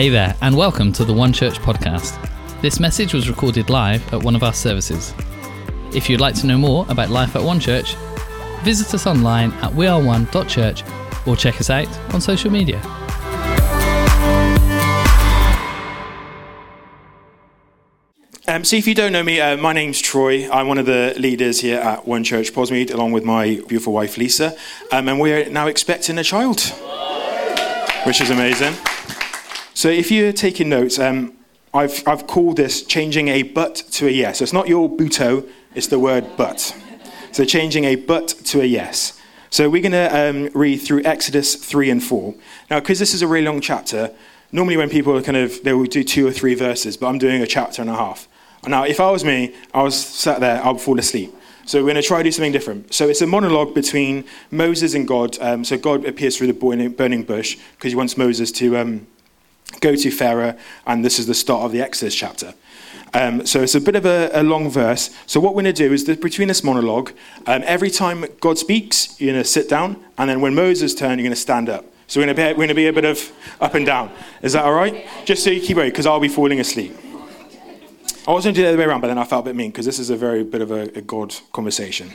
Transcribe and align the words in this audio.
Hey 0.00 0.08
there, 0.08 0.34
and 0.40 0.56
welcome 0.56 0.94
to 0.94 1.04
the 1.04 1.12
One 1.12 1.30
Church 1.30 1.58
podcast. 1.58 2.16
This 2.62 2.80
message 2.80 3.12
was 3.12 3.28
recorded 3.28 3.68
live 3.68 4.14
at 4.14 4.22
one 4.22 4.34
of 4.34 4.42
our 4.42 4.54
services. 4.54 5.12
If 5.94 6.08
you'd 6.08 6.22
like 6.22 6.34
to 6.36 6.46
know 6.46 6.56
more 6.56 6.86
about 6.88 7.10
life 7.10 7.36
at 7.36 7.42
One 7.42 7.60
Church, 7.60 7.96
visit 8.62 8.94
us 8.94 9.06
online 9.06 9.52
at 9.60 9.72
weareone.church 9.72 10.84
or 11.26 11.36
check 11.36 11.60
us 11.60 11.68
out 11.68 12.14
on 12.14 12.22
social 12.22 12.50
media. 12.50 12.80
Um, 18.48 18.64
so, 18.64 18.76
if 18.76 18.86
you 18.86 18.94
don't 18.94 19.12
know 19.12 19.22
me, 19.22 19.38
uh, 19.38 19.58
my 19.58 19.74
name's 19.74 20.00
Troy. 20.00 20.50
I'm 20.50 20.66
one 20.66 20.78
of 20.78 20.86
the 20.86 21.14
leaders 21.18 21.60
here 21.60 21.78
at 21.78 22.08
One 22.08 22.24
Church 22.24 22.54
Posmead, 22.54 22.90
along 22.90 23.12
with 23.12 23.24
my 23.26 23.60
beautiful 23.68 23.92
wife 23.92 24.16
Lisa. 24.16 24.56
Um, 24.92 25.08
and 25.08 25.20
we're 25.20 25.50
now 25.50 25.66
expecting 25.66 26.16
a 26.16 26.24
child, 26.24 26.62
which 28.06 28.22
is 28.22 28.30
amazing. 28.30 28.74
So, 29.80 29.88
if 29.88 30.10
you're 30.10 30.34
taking 30.34 30.68
notes, 30.68 30.98
um, 30.98 31.32
I've, 31.72 32.06
I've 32.06 32.26
called 32.26 32.56
this 32.56 32.82
changing 32.82 33.28
a 33.28 33.44
but 33.44 33.76
to 33.92 34.08
a 34.08 34.10
yes. 34.10 34.36
So, 34.36 34.42
it's 34.42 34.52
not 34.52 34.68
your 34.68 34.90
buto, 34.90 35.48
it's 35.74 35.86
the 35.86 35.98
word 35.98 36.26
but. 36.36 36.76
So, 37.32 37.46
changing 37.46 37.84
a 37.84 37.96
but 37.96 38.28
to 38.28 38.60
a 38.60 38.64
yes. 38.66 39.18
So, 39.48 39.70
we're 39.70 39.80
going 39.80 39.92
to 39.92 40.08
um, 40.14 40.50
read 40.52 40.82
through 40.82 41.04
Exodus 41.04 41.54
3 41.54 41.88
and 41.88 42.04
4. 42.04 42.34
Now, 42.68 42.80
because 42.80 42.98
this 42.98 43.14
is 43.14 43.22
a 43.22 43.26
really 43.26 43.46
long 43.46 43.62
chapter, 43.62 44.14
normally 44.52 44.76
when 44.76 44.90
people 44.90 45.16
are 45.16 45.22
kind 45.22 45.38
of, 45.38 45.64
they 45.64 45.72
will 45.72 45.86
do 45.86 46.04
two 46.04 46.26
or 46.26 46.30
three 46.30 46.54
verses, 46.54 46.98
but 46.98 47.06
I'm 47.06 47.16
doing 47.16 47.40
a 47.40 47.46
chapter 47.46 47.80
and 47.80 47.90
a 47.90 47.96
half. 47.96 48.28
Now, 48.66 48.84
if 48.84 49.00
I 49.00 49.10
was 49.10 49.24
me, 49.24 49.54
I 49.72 49.82
was 49.82 49.98
sat 49.98 50.40
there, 50.40 50.62
I 50.62 50.72
would 50.72 50.82
fall 50.82 50.98
asleep. 50.98 51.34
So 51.64 51.78
we're 51.78 51.92
going 51.92 52.02
to 52.02 52.02
try 52.02 52.18
to 52.18 52.24
do 52.24 52.32
something 52.32 52.52
different. 52.52 52.92
So 52.92 53.08
it's 53.08 53.22
a 53.22 53.26
monologue 53.26 53.74
between 53.74 54.26
Moses 54.50 54.92
and 54.92 55.08
God. 55.08 55.38
Um, 55.40 55.64
so 55.64 55.78
God 55.78 56.04
appears 56.04 56.36
through 56.36 56.52
the 56.52 56.90
burning 56.90 57.22
bush 57.22 57.56
because 57.76 57.92
he 57.92 57.96
wants 57.96 58.18
Moses 58.18 58.52
to 58.52 58.76
um, 58.76 59.06
go 59.80 59.94
to 59.94 60.10
Pharaoh, 60.10 60.56
and 60.86 61.04
this 61.04 61.18
is 61.18 61.26
the 61.26 61.34
start 61.34 61.62
of 61.62 61.72
the 61.72 61.80
Exodus 61.80 62.14
chapter. 62.14 62.54
Um, 63.12 63.44
so 63.44 63.60
it's 63.60 63.74
a 63.74 63.80
bit 63.80 63.96
of 63.96 64.06
a, 64.06 64.30
a, 64.32 64.42
long 64.42 64.70
verse. 64.70 65.10
So 65.26 65.40
what 65.40 65.54
we're 65.54 65.62
going 65.62 65.74
to 65.74 65.88
do 65.88 65.92
is 65.92 66.04
that 66.04 66.20
between 66.20 66.46
this 66.46 66.62
monologue, 66.62 67.12
um, 67.46 67.62
every 67.64 67.90
time 67.90 68.24
God 68.40 68.56
speaks, 68.56 69.20
you're 69.20 69.32
going 69.32 69.42
to 69.42 69.48
sit 69.48 69.68
down, 69.68 70.04
and 70.16 70.30
then 70.30 70.40
when 70.40 70.54
Moses 70.54 70.94
turns, 70.94 71.18
you're 71.18 71.24
going 71.24 71.30
to 71.30 71.36
stand 71.36 71.68
up. 71.68 71.84
So 72.06 72.20
we're 72.20 72.26
going, 72.26 72.36
to 72.36 72.42
be, 72.42 72.48
we're 72.50 72.54
going 72.54 72.68
to 72.68 72.74
be 72.74 72.86
a 72.86 72.92
bit 72.92 73.04
of 73.04 73.32
up 73.60 73.74
and 73.74 73.84
down. 73.84 74.10
Is 74.42 74.52
that 74.52 74.64
all 74.64 74.72
right? 74.72 75.06
Just 75.24 75.42
so 75.42 75.50
you 75.50 75.60
keep 75.60 75.76
awake, 75.76 75.92
because 75.92 76.06
I'll 76.06 76.20
be 76.20 76.28
falling 76.28 76.60
asleep. 76.60 76.96
I 78.28 78.32
was 78.32 78.44
going 78.44 78.54
to 78.54 78.60
do 78.60 78.62
the 78.62 78.68
other 78.68 78.78
way 78.78 78.84
around, 78.84 79.00
but 79.00 79.08
then 79.08 79.18
I 79.18 79.24
felt 79.24 79.44
a 79.44 79.48
bit 79.48 79.56
mean 79.56 79.70
because 79.70 79.86
this 79.86 79.98
is 79.98 80.10
a 80.10 80.16
very 80.16 80.44
bit 80.44 80.60
of 80.60 80.70
a, 80.70 80.82
a 80.96 81.00
God 81.00 81.34
conversation. 81.52 82.10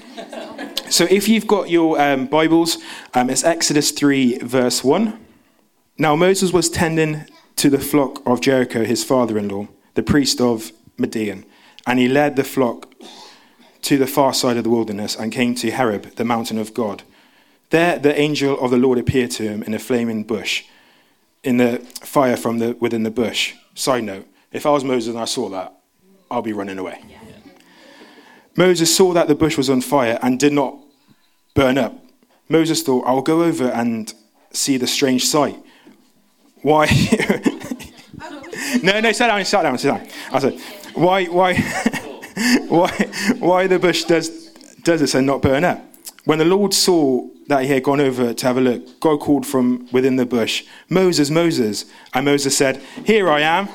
so 0.89 1.05
if 1.09 1.27
you've 1.27 1.47
got 1.47 1.69
your 1.69 1.99
um, 1.99 2.27
Bibles, 2.27 2.77
um, 3.13 3.29
it's 3.29 3.43
Exodus 3.43 3.91
3, 3.91 4.37
verse 4.39 4.83
1. 4.83 5.19
Now 5.97 6.15
Moses 6.15 6.53
was 6.53 6.69
tending 6.69 7.25
to 7.57 7.69
the 7.69 7.79
flock 7.79 8.21
of 8.25 8.41
Jethro, 8.41 8.83
his 8.83 9.03
father 9.03 9.37
in 9.37 9.47
law, 9.49 9.67
the 9.93 10.03
priest 10.03 10.41
of 10.41 10.71
Midian, 10.97 11.45
and 11.87 11.99
he 11.99 12.07
led 12.07 12.35
the 12.35 12.43
flock 12.43 12.93
to 13.83 13.97
the 13.97 14.07
far 14.07 14.33
side 14.33 14.57
of 14.57 14.63
the 14.63 14.69
wilderness 14.69 15.15
and 15.15 15.31
came 15.31 15.55
to 15.55 15.71
Horeb, 15.71 16.15
the 16.15 16.25
mountain 16.25 16.57
of 16.57 16.73
God. 16.73 17.03
There 17.69 17.99
the 17.99 18.19
angel 18.19 18.59
of 18.59 18.71
the 18.71 18.77
Lord 18.77 18.97
appeared 18.97 19.31
to 19.31 19.43
him 19.43 19.63
in 19.63 19.73
a 19.73 19.79
flaming 19.79 20.23
bush, 20.23 20.63
in 21.43 21.57
the 21.57 21.79
fire 22.01 22.37
from 22.37 22.59
the, 22.59 22.75
within 22.79 23.03
the 23.03 23.11
bush. 23.11 23.53
Side 23.75 24.03
note, 24.03 24.27
if 24.51 24.65
I 24.65 24.71
was 24.71 24.83
Moses 24.83 25.13
and 25.13 25.19
I 25.19 25.25
saw 25.25 25.49
that, 25.49 25.73
I'll 26.31 26.41
be 26.41 26.53
running 26.53 26.79
away. 26.79 27.03
Yeah. 27.07 27.19
Moses 28.55 28.95
saw 28.95 29.13
that 29.13 29.27
the 29.27 29.35
bush 29.35 29.57
was 29.57 29.69
on 29.69 29.81
fire 29.81 30.17
and 30.21 30.39
did 30.39 30.53
not 30.53 30.77
burn 31.53 31.77
up. 31.77 31.93
Moses 32.47 32.81
thought, 32.81 33.05
I'll 33.05 33.21
go 33.21 33.43
over 33.43 33.69
and 33.69 34.13
see 34.51 34.77
the 34.77 34.87
strange 34.87 35.25
sight. 35.25 35.57
Why? 36.65 36.87
no, 38.81 38.99
no, 38.99 39.11
sit 39.11 39.27
down, 39.27 39.45
sit 39.45 39.61
down, 39.61 39.77
sit 39.77 39.87
down. 39.87 40.07
I 40.31 40.39
said, 40.39 40.59
why, 40.95 41.25
why, 41.25 41.53
why, 42.67 42.89
why 43.37 43.67
the 43.67 43.77
bush 43.77 44.05
does, 44.05 44.49
does 44.81 44.99
this 45.01 45.13
and 45.13 45.27
not 45.27 45.43
burn 45.43 45.63
up? 45.63 45.79
When 46.23 46.39
the 46.39 46.45
Lord 46.45 46.73
saw 46.73 47.29
that 47.49 47.65
he 47.65 47.67
had 47.67 47.83
gone 47.83 48.01
over 48.01 48.33
to 48.33 48.47
have 48.47 48.57
a 48.57 48.61
look, 48.61 48.99
God 48.99 49.19
called 49.19 49.45
from 49.45 49.87
within 49.91 50.15
the 50.15 50.25
bush, 50.25 50.65
Moses, 50.89 51.29
Moses. 51.29 51.85
And 52.15 52.25
Moses 52.25 52.57
said, 52.57 52.81
Here 53.05 53.29
I 53.29 53.41
am. 53.41 53.69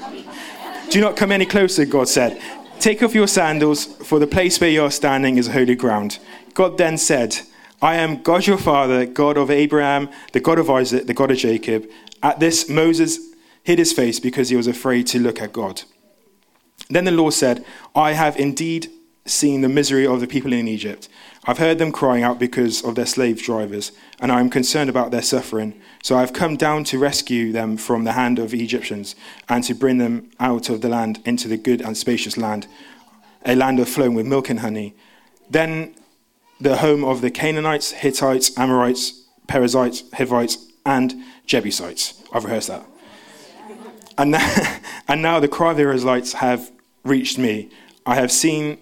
Do 0.90 1.00
not 1.00 1.16
come 1.16 1.30
any 1.30 1.46
closer, 1.46 1.84
God 1.84 2.08
said. 2.08 2.42
Take 2.80 3.04
off 3.04 3.14
your 3.14 3.28
sandals, 3.28 3.84
for 3.84 4.18
the 4.18 4.26
place 4.26 4.60
where 4.60 4.68
you 4.68 4.82
are 4.82 4.90
standing 4.90 5.38
is 5.38 5.46
holy 5.46 5.76
ground. 5.76 6.18
God 6.54 6.76
then 6.76 6.98
said, 6.98 7.38
I 7.82 7.96
am 7.96 8.22
God 8.22 8.46
your 8.46 8.58
father, 8.58 9.06
God 9.06 9.38
of 9.38 9.50
Abraham, 9.50 10.10
the 10.32 10.40
God 10.40 10.58
of 10.58 10.68
Isaac, 10.68 11.06
the 11.06 11.14
God 11.14 11.30
of 11.30 11.38
Jacob. 11.38 11.88
At 12.22 12.38
this, 12.38 12.68
Moses 12.68 13.18
hid 13.62 13.78
his 13.78 13.92
face 13.92 14.20
because 14.20 14.50
he 14.50 14.56
was 14.56 14.66
afraid 14.66 15.06
to 15.08 15.18
look 15.18 15.40
at 15.40 15.52
God. 15.52 15.82
Then 16.88 17.04
the 17.04 17.10
Lord 17.10 17.32
said, 17.32 17.64
I 17.94 18.12
have 18.12 18.36
indeed 18.36 18.90
seen 19.24 19.60
the 19.60 19.68
misery 19.68 20.06
of 20.06 20.20
the 20.20 20.26
people 20.26 20.52
in 20.52 20.68
Egypt. 20.68 21.08
I've 21.44 21.58
heard 21.58 21.78
them 21.78 21.92
crying 21.92 22.22
out 22.22 22.38
because 22.38 22.82
of 22.84 22.96
their 22.96 23.06
slave 23.06 23.42
drivers, 23.42 23.92
and 24.20 24.30
I 24.30 24.40
am 24.40 24.50
concerned 24.50 24.90
about 24.90 25.10
their 25.10 25.22
suffering. 25.22 25.80
So 26.02 26.16
I 26.16 26.20
have 26.20 26.32
come 26.32 26.56
down 26.56 26.84
to 26.84 26.98
rescue 26.98 27.52
them 27.52 27.76
from 27.76 28.04
the 28.04 28.12
hand 28.12 28.38
of 28.38 28.50
the 28.50 28.62
Egyptians 28.62 29.14
and 29.48 29.64
to 29.64 29.74
bring 29.74 29.98
them 29.98 30.30
out 30.38 30.68
of 30.68 30.80
the 30.80 30.88
land 30.88 31.20
into 31.24 31.48
the 31.48 31.56
good 31.56 31.80
and 31.80 31.96
spacious 31.96 32.36
land, 32.36 32.66
a 33.46 33.54
land 33.54 33.78
of 33.78 33.88
flowing 33.88 34.14
with 34.14 34.26
milk 34.26 34.50
and 34.50 34.60
honey. 34.60 34.94
Then 35.48 35.94
the 36.60 36.76
home 36.78 37.04
of 37.04 37.20
the 37.20 37.30
Canaanites, 37.30 37.92
Hittites, 37.92 38.56
Amorites, 38.58 39.24
Perizzites, 39.46 40.04
Hivites, 40.12 40.66
and 40.84 41.14
Jebusites. 41.46 42.22
I've 42.32 42.44
rehearsed 42.44 42.68
that. 42.68 42.84
And 44.18 44.32
now, 44.32 44.78
and 45.08 45.22
now 45.22 45.40
the 45.40 45.48
cry 45.48 45.70
of 45.70 45.78
the 45.78 45.90
Israelites 45.90 46.34
have 46.34 46.70
reached 47.04 47.38
me. 47.38 47.70
I 48.04 48.14
have 48.16 48.30
seen 48.30 48.78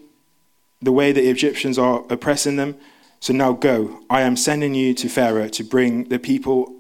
the 0.82 0.92
way 0.92 1.12
the 1.12 1.28
Egyptians 1.28 1.78
are 1.78 2.04
oppressing 2.10 2.56
them. 2.56 2.76
So 3.20 3.32
now 3.32 3.52
go. 3.52 4.00
I 4.10 4.22
am 4.22 4.36
sending 4.36 4.74
you 4.74 4.94
to 4.94 5.08
Pharaoh 5.08 5.48
to 5.48 5.64
bring 5.64 6.04
the 6.04 6.18
people, 6.18 6.74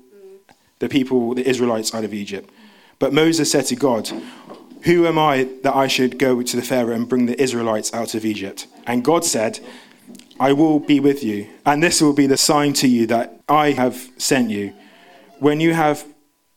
the 0.78 0.88
people, 0.88 1.34
the 1.34 1.48
Israelites 1.48 1.94
out 1.94 2.04
of 2.04 2.14
Egypt. 2.14 2.50
But 2.98 3.12
Moses 3.12 3.50
said 3.50 3.66
to 3.66 3.76
God, 3.76 4.10
Who 4.82 5.06
am 5.06 5.18
I 5.18 5.48
that 5.62 5.74
I 5.74 5.88
should 5.88 6.18
go 6.18 6.42
to 6.42 6.56
the 6.56 6.62
Pharaoh 6.62 6.94
and 6.94 7.08
bring 7.08 7.26
the 7.26 7.40
Israelites 7.40 7.92
out 7.92 8.14
of 8.14 8.24
Egypt? 8.24 8.66
And 8.86 9.04
God 9.04 9.24
said, 9.24 9.60
I 10.40 10.52
will 10.52 10.78
be 10.78 11.00
with 11.00 11.24
you, 11.24 11.48
and 11.66 11.82
this 11.82 12.00
will 12.00 12.12
be 12.12 12.26
the 12.26 12.36
sign 12.36 12.72
to 12.74 12.88
you 12.88 13.06
that 13.08 13.40
I 13.48 13.72
have 13.72 14.08
sent 14.18 14.50
you. 14.50 14.72
When 15.40 15.60
you 15.60 15.74
have 15.74 16.04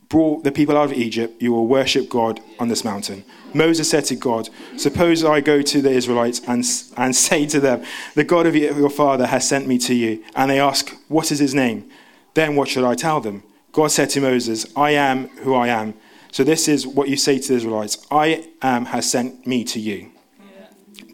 brought 0.09 0.43
the 0.43 0.51
people 0.51 0.77
out 0.77 0.91
of 0.91 0.93
Egypt, 0.93 1.41
you 1.41 1.53
will 1.53 1.67
worship 1.67 2.09
God 2.09 2.39
on 2.59 2.67
this 2.67 2.83
mountain. 2.83 3.23
Moses 3.53 3.89
said 3.89 4.05
to 4.05 4.15
God, 4.15 4.49
Suppose 4.77 5.23
I 5.23 5.41
go 5.41 5.61
to 5.61 5.81
the 5.81 5.89
Israelites 5.89 6.41
and, 6.47 6.63
and 6.97 7.15
say 7.27 7.45
to 7.47 7.59
them, 7.59 7.83
The 8.15 8.23
God 8.23 8.45
of 8.45 8.55
your 8.55 8.89
father 8.89 9.25
has 9.25 9.47
sent 9.47 9.67
me 9.67 9.77
to 9.79 9.95
you. 9.95 10.23
And 10.35 10.51
they 10.51 10.59
ask, 10.59 10.95
What 11.07 11.31
is 11.31 11.39
his 11.39 11.55
name? 11.55 11.89
Then 12.33 12.55
what 12.55 12.67
should 12.67 12.83
I 12.83 12.95
tell 12.95 13.19
them? 13.19 13.43
God 13.71 13.91
said 13.91 14.09
to 14.11 14.21
Moses, 14.21 14.65
I 14.75 14.91
am 14.91 15.29
who 15.39 15.55
I 15.55 15.69
am. 15.69 15.93
So 16.31 16.43
this 16.43 16.67
is 16.67 16.85
what 16.87 17.09
you 17.09 17.17
say 17.17 17.39
to 17.39 17.47
the 17.47 17.55
Israelites 17.55 18.05
I 18.11 18.47
am 18.61 18.85
has 18.85 19.09
sent 19.09 19.47
me 19.47 19.63
to 19.65 19.79
you. 19.79 20.10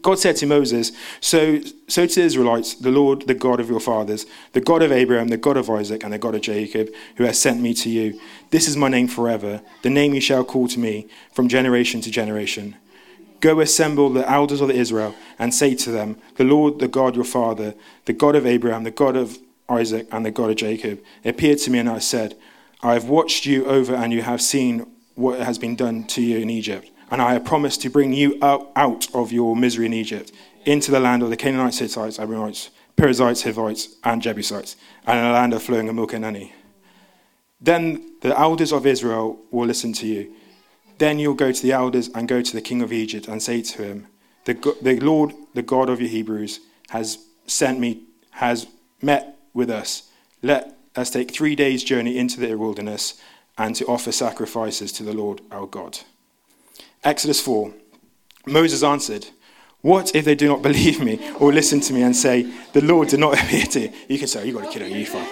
God 0.02 0.18
said 0.18 0.36
to 0.36 0.46
Moses, 0.46 0.92
so, 1.20 1.60
so 1.86 2.06
to 2.06 2.14
the 2.14 2.22
Israelites, 2.22 2.74
the 2.74 2.90
Lord, 2.90 3.26
the 3.26 3.34
God 3.34 3.60
of 3.60 3.68
your 3.68 3.80
fathers, 3.80 4.26
the 4.52 4.60
God 4.60 4.82
of 4.82 4.92
Abraham, 4.92 5.28
the 5.28 5.36
God 5.36 5.56
of 5.56 5.68
Isaac, 5.70 6.04
and 6.04 6.12
the 6.12 6.18
God 6.18 6.34
of 6.34 6.40
Jacob, 6.40 6.88
who 7.16 7.24
has 7.24 7.38
sent 7.40 7.60
me 7.60 7.74
to 7.74 7.90
you. 7.90 8.20
This 8.50 8.68
is 8.68 8.76
my 8.76 8.88
name 8.88 9.08
forever, 9.08 9.60
the 9.82 9.90
name 9.90 10.14
you 10.14 10.20
shall 10.20 10.44
call 10.44 10.68
to 10.68 10.78
me 10.78 11.08
from 11.32 11.48
generation 11.48 12.00
to 12.02 12.10
generation. 12.10 12.76
Go 13.40 13.60
assemble 13.60 14.10
the 14.10 14.28
elders 14.28 14.60
of 14.60 14.70
Israel 14.70 15.14
and 15.38 15.54
say 15.54 15.74
to 15.76 15.90
them, 15.90 16.16
The 16.36 16.44
Lord, 16.44 16.80
the 16.80 16.88
God 16.88 17.14
your 17.14 17.24
father, 17.24 17.74
the 18.04 18.12
God 18.12 18.34
of 18.34 18.46
Abraham, 18.46 18.84
the 18.84 18.90
God 18.90 19.16
of 19.16 19.38
Isaac, 19.68 20.08
and 20.10 20.24
the 20.24 20.30
God 20.30 20.50
of 20.50 20.56
Jacob, 20.56 21.00
appeared 21.24 21.58
to 21.58 21.70
me, 21.70 21.78
and 21.78 21.88
I 21.88 21.98
said, 21.98 22.36
I 22.82 22.94
have 22.94 23.08
watched 23.08 23.46
you 23.46 23.66
over, 23.66 23.94
and 23.94 24.12
you 24.12 24.22
have 24.22 24.40
seen 24.40 24.90
what 25.14 25.40
has 25.40 25.58
been 25.58 25.76
done 25.76 26.04
to 26.04 26.22
you 26.22 26.38
in 26.38 26.50
Egypt 26.50 26.90
and 27.10 27.22
I 27.22 27.32
have 27.32 27.44
promised 27.44 27.82
to 27.82 27.90
bring 27.90 28.12
you 28.12 28.38
out, 28.42 29.08
of 29.14 29.32
your 29.32 29.56
misery 29.56 29.86
in 29.86 29.92
Egypt 29.92 30.32
into 30.64 30.90
the 30.90 31.00
land 31.00 31.22
of 31.22 31.30
the 31.30 31.36
Canaanites, 31.36 31.78
Hittites, 31.78 32.18
Amorites, 32.18 32.70
Perizzites, 32.96 33.42
Hivites, 33.42 33.96
and 34.04 34.20
Jebusites, 34.20 34.76
and 35.06 35.18
in 35.18 35.24
a 35.24 35.32
land 35.32 35.54
of 35.54 35.62
flowing 35.62 35.94
milk 35.94 36.12
and 36.12 36.24
honey. 36.24 36.52
Then 37.60 38.16
the 38.20 38.38
elders 38.38 38.72
of 38.72 38.86
Israel 38.86 39.38
will 39.50 39.66
listen 39.66 39.92
to 39.94 40.06
you. 40.06 40.34
Then 40.98 41.18
you'll 41.18 41.34
go 41.34 41.52
to 41.52 41.62
the 41.62 41.72
elders 41.72 42.08
and 42.14 42.28
go 42.28 42.42
to 42.42 42.52
the 42.52 42.60
king 42.60 42.82
of 42.82 42.92
Egypt 42.92 43.28
and 43.28 43.42
say 43.42 43.62
to 43.62 43.82
him, 43.82 44.06
The, 44.44 44.76
the 44.82 45.00
Lord, 45.00 45.32
the 45.54 45.62
God 45.62 45.88
of 45.88 46.00
your 46.00 46.10
Hebrews, 46.10 46.60
has 46.90 47.18
sent 47.46 47.78
me, 47.80 48.02
has 48.32 48.66
met 49.00 49.38
with 49.54 49.70
us. 49.70 50.10
Let 50.42 50.76
us 50.96 51.10
take 51.10 51.30
three 51.30 51.54
days' 51.54 51.84
journey 51.84 52.18
into 52.18 52.40
the 52.40 52.54
wilderness 52.56 53.20
and 53.56 53.74
to 53.76 53.86
offer 53.86 54.12
sacrifices 54.12 54.92
to 54.92 55.02
the 55.02 55.12
Lord 55.12 55.40
our 55.50 55.66
God. 55.66 56.00
Exodus 57.04 57.40
4 57.40 57.72
Moses 58.46 58.82
answered, 58.82 59.26
What 59.82 60.14
if 60.14 60.24
they 60.24 60.34
do 60.34 60.48
not 60.48 60.62
believe 60.62 61.02
me 61.02 61.20
or 61.38 61.52
listen 61.52 61.80
to 61.80 61.92
me 61.92 62.02
and 62.02 62.16
say, 62.16 62.50
The 62.72 62.80
Lord 62.80 63.08
did 63.08 63.20
not 63.20 63.34
appear 63.42 63.66
to 63.66 63.80
you? 63.80 63.92
You 64.08 64.18
can 64.18 64.28
say, 64.28 64.46
You 64.46 64.54
got 64.54 64.64
a 64.64 64.70
kid 64.70 64.82
on 64.82 64.90
you, 64.90 65.06
fine. 65.06 65.28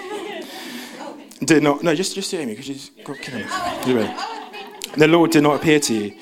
Did 1.39 1.63
not, 1.63 1.83
no, 1.83 1.93
just, 1.93 2.15
just 2.15 2.29
say 2.29 2.45
me 2.45 2.55
because 2.55 2.69
you've 2.69 3.05
got 3.05 3.17
a 3.17 3.19
kid 3.19 3.33
on. 3.35 4.37
The 4.97 5.07
Lord 5.07 5.31
did 5.31 5.43
not 5.43 5.57
appear 5.57 5.79
to 5.81 5.93
you. 5.93 6.15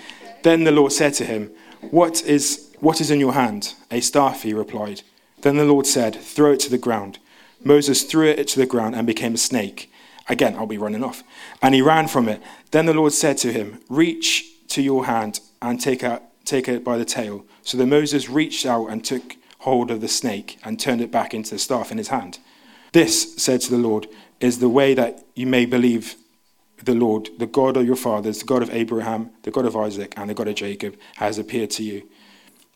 Then 0.43 0.63
the 0.63 0.71
Lord 0.71 0.91
said 0.91 1.13
to 1.15 1.25
him, 1.25 1.51
What 1.91 2.23
is, 2.23 2.75
what 2.79 2.99
is 2.99 3.11
in 3.11 3.19
your 3.19 3.33
hand? 3.33 3.73
A 3.91 4.01
staff, 4.01 4.43
he 4.43 4.53
replied. 4.53 5.01
Then 5.41 5.57
the 5.57 5.65
Lord 5.65 5.87
said, 5.87 6.15
Throw 6.15 6.51
it 6.53 6.59
to 6.61 6.69
the 6.69 6.77
ground. 6.77 7.19
Moses 7.63 8.03
threw 8.03 8.27
it 8.27 8.47
to 8.49 8.59
the 8.59 8.65
ground 8.65 8.95
and 8.95 9.07
became 9.07 9.33
a 9.33 9.37
snake. 9.37 9.91
Again, 10.27 10.55
I'll 10.55 10.67
be 10.67 10.77
running 10.77 11.03
off. 11.03 11.23
And 11.61 11.73
he 11.73 11.81
ran 11.81 12.07
from 12.07 12.27
it. 12.27 12.41
Then 12.71 12.85
the 12.85 12.93
Lord 12.93 13.13
said 13.13 13.37
to 13.39 13.53
him, 13.53 13.79
Reach 13.89 14.54
to 14.69 14.81
your 14.81 15.05
hand 15.05 15.39
and 15.61 15.79
take, 15.79 16.03
out, 16.03 16.23
take 16.45 16.67
it 16.67 16.83
by 16.83 16.97
the 16.97 17.05
tail. 17.05 17.45
So 17.63 17.77
then 17.77 17.89
Moses 17.89 18.29
reached 18.29 18.65
out 18.65 18.87
and 18.87 19.03
took 19.03 19.35
hold 19.59 19.91
of 19.91 20.01
the 20.01 20.07
snake 20.07 20.57
and 20.63 20.79
turned 20.79 21.01
it 21.01 21.11
back 21.11 21.33
into 21.33 21.51
the 21.51 21.59
staff 21.59 21.91
in 21.91 21.97
his 21.97 22.09
hand. 22.09 22.39
This, 22.91 23.35
said 23.35 23.61
to 23.61 23.71
the 23.71 23.77
Lord, 23.77 24.07
is 24.39 24.59
the 24.59 24.69
way 24.69 24.93
that 24.93 25.23
you 25.35 25.47
may 25.47 25.65
believe 25.65 26.15
the 26.83 26.93
Lord, 26.93 27.29
the 27.39 27.47
God 27.47 27.77
of 27.77 27.85
your 27.85 27.95
fathers, 27.95 28.39
the 28.39 28.45
God 28.45 28.61
of 28.61 28.69
Abraham, 28.69 29.31
the 29.43 29.51
God 29.51 29.65
of 29.65 29.75
Isaac, 29.75 30.13
and 30.17 30.29
the 30.29 30.33
God 30.33 30.47
of 30.47 30.55
Jacob, 30.55 30.95
has 31.15 31.37
appeared 31.37 31.71
to 31.71 31.83
you. 31.83 32.07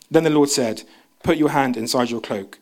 Then 0.10 0.24
the 0.24 0.30
Lord 0.30 0.50
said, 0.50 0.84
Put 1.24 1.38
your 1.38 1.50
hand 1.50 1.78
inside 1.78 2.10
your 2.10 2.22
cloak. 2.22 2.60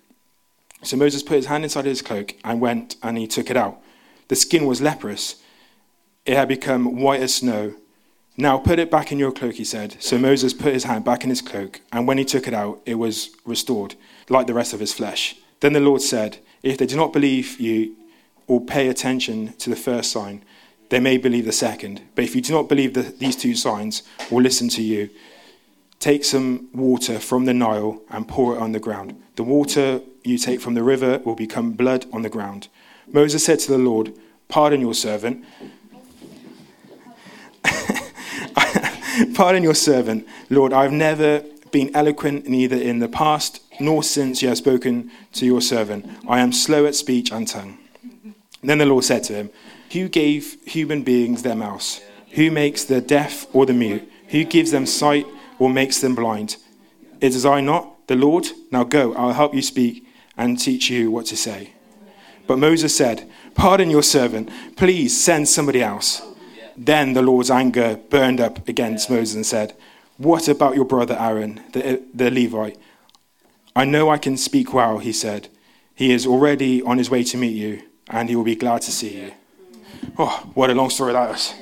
So 0.83 0.97
Moses 0.97 1.23
put 1.23 1.37
his 1.37 1.45
hand 1.45 1.63
inside 1.63 1.85
his 1.85 2.01
cloak 2.01 2.35
and 2.43 2.61
went 2.61 2.95
and 3.01 3.17
he 3.17 3.27
took 3.27 3.49
it 3.49 3.57
out. 3.57 3.79
The 4.27 4.35
skin 4.35 4.65
was 4.65 4.81
leprous, 4.81 5.37
it 6.25 6.35
had 6.35 6.47
become 6.47 6.97
white 6.97 7.21
as 7.21 7.35
snow. 7.35 7.75
Now 8.39 8.59
put 8.59 8.77
it 8.77 8.91
back 8.91 9.11
in 9.11 9.17
your 9.17 9.31
cloak, 9.31 9.55
he 9.55 9.63
said. 9.63 9.97
So 9.99 10.19
Moses 10.19 10.53
put 10.53 10.73
his 10.73 10.83
hand 10.83 11.03
back 11.03 11.23
in 11.23 11.31
his 11.31 11.41
cloak, 11.41 11.81
and 11.91 12.07
when 12.07 12.19
he 12.19 12.25
took 12.25 12.47
it 12.47 12.53
out, 12.53 12.81
it 12.85 12.95
was 12.95 13.31
restored, 13.45 13.95
like 14.29 14.45
the 14.45 14.53
rest 14.53 14.73
of 14.73 14.79
his 14.79 14.93
flesh. 14.93 15.35
Then 15.59 15.73
the 15.73 15.79
Lord 15.79 16.03
said, 16.03 16.37
If 16.61 16.77
they 16.77 16.85
do 16.85 16.95
not 16.95 17.13
believe 17.13 17.59
you 17.59 17.95
or 18.45 18.61
pay 18.61 18.89
attention 18.89 19.53
to 19.53 19.71
the 19.71 19.75
first 19.75 20.11
sign, 20.11 20.43
they 20.89 20.99
may 20.99 21.17
believe 21.17 21.45
the 21.45 21.51
second. 21.51 22.01
But 22.13 22.25
if 22.25 22.35
you 22.35 22.41
do 22.41 22.53
not 22.53 22.69
believe 22.69 22.93
the, 22.93 23.01
these 23.01 23.35
two 23.35 23.55
signs 23.55 24.03
or 24.29 24.41
listen 24.41 24.69
to 24.69 24.83
you, 24.83 25.09
take 25.99 26.23
some 26.23 26.69
water 26.73 27.19
from 27.19 27.45
the 27.45 27.55
Nile 27.55 28.01
and 28.11 28.27
pour 28.27 28.55
it 28.55 28.59
on 28.59 28.71
the 28.71 28.79
ground. 28.79 29.19
The 29.35 29.43
water 29.43 30.01
you 30.23 30.37
take 30.37 30.61
from 30.61 30.75
the 30.75 30.83
river 30.83 31.19
will 31.25 31.35
become 31.35 31.71
blood 31.71 32.05
on 32.13 32.21
the 32.21 32.29
ground. 32.29 32.67
Moses 33.11 33.43
said 33.43 33.59
to 33.61 33.71
the 33.71 33.77
Lord, 33.79 34.13
Pardon 34.47 34.79
your 34.79 34.93
servant. 34.93 35.43
Pardon 39.35 39.63
your 39.63 39.75
servant, 39.75 40.27
Lord. 40.49 40.73
I've 40.73 40.91
never 40.91 41.43
been 41.71 41.95
eloquent 41.95 42.47
neither 42.47 42.75
in 42.75 42.99
the 42.99 43.07
past 43.07 43.61
nor 43.79 44.03
since 44.03 44.41
you 44.41 44.49
have 44.49 44.57
spoken 44.57 45.11
to 45.33 45.45
your 45.45 45.61
servant. 45.61 46.05
I 46.27 46.39
am 46.39 46.51
slow 46.51 46.85
at 46.85 46.95
speech 46.95 47.31
and 47.31 47.47
tongue. 47.47 47.77
Then 48.63 48.79
the 48.79 48.85
Lord 48.85 49.03
said 49.03 49.23
to 49.25 49.33
him, 49.33 49.49
Who 49.91 50.09
gave 50.09 50.57
human 50.65 51.03
beings 51.03 51.43
their 51.43 51.55
mouths? 51.55 52.01
Who 52.31 52.51
makes 52.51 52.83
the 52.83 53.01
deaf 53.01 53.47
or 53.53 53.65
the 53.65 53.73
mute? 53.73 54.09
Who 54.29 54.43
gives 54.43 54.71
them 54.71 54.85
sight 54.85 55.25
or 55.59 55.69
makes 55.69 56.01
them 56.01 56.15
blind? 56.15 56.57
It 57.21 57.33
is 57.33 57.45
I 57.45 57.61
not, 57.61 58.07
the 58.07 58.15
Lord? 58.15 58.47
Now 58.71 58.83
go, 58.83 59.13
I'll 59.13 59.33
help 59.33 59.53
you 59.53 59.61
speak 59.61 60.05
and 60.35 60.59
teach 60.59 60.89
you 60.89 61.11
what 61.11 61.25
to 61.27 61.37
say. 61.37 61.71
But 62.45 62.59
Moses 62.59 62.95
said, 62.95 63.29
Pardon 63.55 63.89
your 63.89 64.03
servant, 64.03 64.49
please 64.75 65.21
send 65.21 65.47
somebody 65.47 65.81
else. 65.81 66.21
Then 66.77 67.13
the 67.13 67.23
Lord's 67.23 67.49
anger 67.49 67.99
burned 68.09 68.39
up 68.39 68.67
against 68.67 69.09
Moses 69.09 69.35
and 69.35 69.45
said, 69.45 69.75
What 70.17 70.47
about 70.47 70.75
your 70.75 70.85
brother 70.85 71.17
Aaron, 71.19 71.61
the, 71.73 72.03
the 72.13 72.29
Levite? 72.29 72.77
I 73.75 73.83
know 73.83 74.09
I 74.09 74.17
can 74.17 74.37
speak 74.37 74.73
well, 74.73 74.99
he 74.99 75.11
said. 75.11 75.49
He 75.95 76.11
is 76.11 76.27
already 76.27 76.81
on 76.83 76.99
his 76.99 77.09
way 77.09 77.23
to 77.23 77.37
meet 77.37 77.55
you 77.55 77.81
and 78.09 78.29
he 78.29 78.35
will 78.35 78.43
be 78.43 78.55
glad 78.55 78.83
to 78.83 78.91
see 78.91 79.17
you. 79.17 79.31
Oh, 80.17 80.49
what 80.53 80.69
a 80.69 80.75
long 80.75 80.91
story 80.91 81.13
that 81.13 81.35
is. 81.35 81.53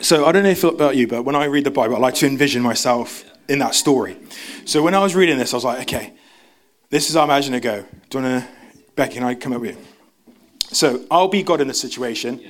So 0.00 0.24
I 0.24 0.32
don't 0.32 0.42
know 0.42 0.48
if 0.48 0.64
about 0.64 0.96
you, 0.96 1.06
but 1.06 1.24
when 1.24 1.36
I 1.36 1.44
read 1.44 1.64
the 1.64 1.70
Bible, 1.70 1.96
I 1.96 1.98
like 1.98 2.14
to 2.14 2.26
envision 2.26 2.62
myself 2.62 3.24
in 3.48 3.58
that 3.58 3.74
story. 3.74 4.16
So 4.64 4.82
when 4.82 4.94
I 4.94 5.00
was 5.00 5.14
reading 5.14 5.36
this, 5.36 5.52
I 5.52 5.56
was 5.56 5.64
like, 5.64 5.80
okay, 5.82 6.14
this 6.88 7.10
is 7.10 7.16
how 7.16 7.22
I 7.22 7.24
imagine 7.24 7.52
it 7.54 7.60
go. 7.60 7.84
Do 8.08 8.18
you 8.18 8.24
want 8.24 8.44
to, 8.44 8.57
Becky 8.98 9.18
and 9.18 9.24
I 9.24 9.36
come 9.36 9.52
up 9.52 9.60
with 9.60 9.76
you? 9.76 9.84
So 10.72 11.04
I'll 11.08 11.28
be 11.28 11.44
God 11.44 11.60
in 11.60 11.68
this 11.68 11.80
situation. 11.80 12.42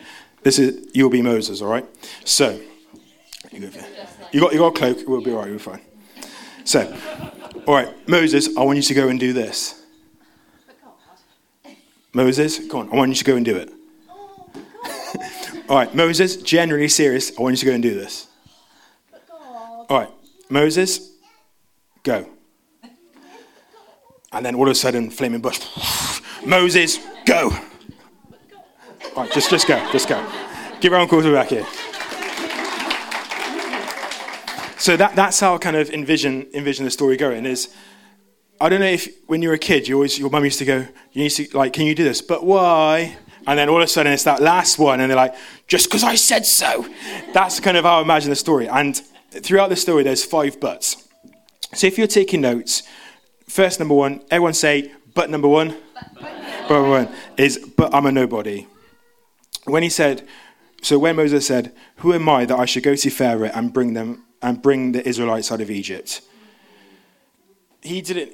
This 0.43 0.59
is 0.59 0.89
you'll 0.95 1.11
be 1.11 1.21
Moses, 1.21 1.61
all 1.61 1.69
right? 1.69 1.85
So 2.25 2.59
you 3.53 3.61
got 4.41 4.55
you 4.55 4.59
got 4.59 4.75
a 4.75 4.79
cloak. 4.79 5.07
We'll 5.07 5.21
be 5.21 5.31
all 5.31 5.41
right. 5.41 5.51
We're 5.51 5.59
fine. 5.59 5.83
So 6.65 6.97
all 7.67 7.75
right, 7.75 8.09
Moses, 8.09 8.57
I 8.57 8.63
want 8.63 8.77
you 8.77 8.83
to 8.83 8.95
go 8.95 9.09
and 9.09 9.21
do 9.21 9.35
this. 9.35 9.85
Moses, 12.15 12.67
come 12.67 12.81
on, 12.81 12.93
I 12.93 12.97
want 12.97 13.11
you 13.11 13.17
to 13.17 13.25
go 13.25 13.37
and 13.37 13.45
do 13.45 13.57
it. 13.57 13.71
All 15.69 15.77
right, 15.77 15.95
Moses, 15.95 16.37
generally 16.37 16.89
serious, 16.89 17.31
I 17.39 17.43
want 17.43 17.53
you 17.53 17.59
to 17.59 17.67
go 17.67 17.73
and 17.73 17.83
do 17.83 17.93
this. 17.93 18.27
All 19.91 19.99
right, 19.99 20.11
Moses, 20.49 21.13
go. 22.03 22.27
And 24.33 24.47
then 24.47 24.55
all 24.55 24.65
of 24.65 24.73
a 24.73 24.75
sudden, 24.75 25.11
flaming 25.11 25.43
bush. 25.43 25.61
Moses, 26.49 26.99
go. 27.27 27.51
Right, 29.15 29.31
just, 29.33 29.51
just 29.51 29.69
go, 29.69 29.93
just 29.93 30.09
go. 30.09 30.27
Give 30.81 30.95
our 30.95 31.01
uncle 31.01 31.21
back 31.31 31.49
here. 31.49 31.67
So 34.79 34.97
that, 34.97 35.15
that's 35.15 35.39
how 35.41 35.57
I 35.57 35.59
kind 35.59 35.77
of 35.77 35.91
envision, 35.91 36.47
envision 36.55 36.87
the 36.87 36.91
story 36.91 37.19
going 37.19 37.45
is, 37.45 37.69
I 38.63 38.71
don't 38.71 38.81
know 38.81 38.87
if 38.87 39.09
when 39.27 39.43
you 39.43 39.49
were 39.49 39.57
a 39.57 39.59
kid, 39.59 39.89
you 39.89 39.97
always, 39.97 40.19
your 40.19 40.31
mum 40.31 40.43
used 40.43 40.59
to 40.61 40.65
go, 40.65 40.87
you 41.13 41.25
need 41.25 41.31
to, 41.31 41.49
like, 41.55 41.75
can 41.75 41.85
you 41.85 41.95
do 41.95 42.03
this? 42.03 42.23
But 42.23 42.47
why? 42.47 43.19
And 43.47 43.59
then 43.59 43.69
all 43.69 43.77
of 43.77 43.83
a 43.83 43.87
sudden 43.87 44.13
it's 44.13 44.25
that 44.25 44.41
last 44.41 44.79
one, 44.79 45.01
and 45.01 45.11
they're 45.11 45.17
like, 45.17 45.35
just 45.67 45.87
because 45.87 46.03
I 46.03 46.15
said 46.15 46.47
so. 46.47 46.89
That's 47.35 47.61
kind 47.61 47.77
of 47.77 47.85
how 47.85 47.99
I 47.99 48.01
imagine 48.01 48.31
the 48.31 48.37
story. 48.37 48.69
And 48.69 48.97
throughout 49.33 49.69
the 49.69 49.77
story, 49.77 50.03
there's 50.03 50.25
five 50.25 50.59
buts. 50.61 51.09
So 51.75 51.87
if 51.87 51.99
you're 51.99 52.07
taking 52.07 52.41
notes, 52.41 52.85
first 53.47 53.79
number 53.81 53.95
one, 53.95 54.23
everyone 54.31 54.55
say, 54.55 54.93
but 55.13 55.29
number 55.29 55.49
one. 55.49 55.77
But 56.15 56.38
number 56.71 56.89
one 56.89 57.09
is, 57.37 57.59
but 57.77 57.95
I'm 57.95 58.07
a 58.07 58.13
nobody. 58.13 58.67
When 59.65 59.83
he 59.83 59.89
said, 59.89 60.27
so 60.83 60.99
when 60.99 61.17
Moses 61.17 61.47
said, 61.47 61.75
Who 61.97 62.13
am 62.13 62.29
I 62.29 62.45
that 62.45 62.59
I 62.59 62.65
should 62.65 62.83
go 62.83 62.95
to 62.95 63.11
Pharaoh 63.11 63.51
and 63.55 63.73
bring 63.73 63.95
them 63.95 64.25
and 64.43 64.63
bring 64.63 64.93
the 64.93 65.07
Israelites 65.07 65.51
out 65.51 65.61
of 65.61 65.71
Egypt. 65.71 66.21
He 67.83 68.01
didn't, 68.01 68.33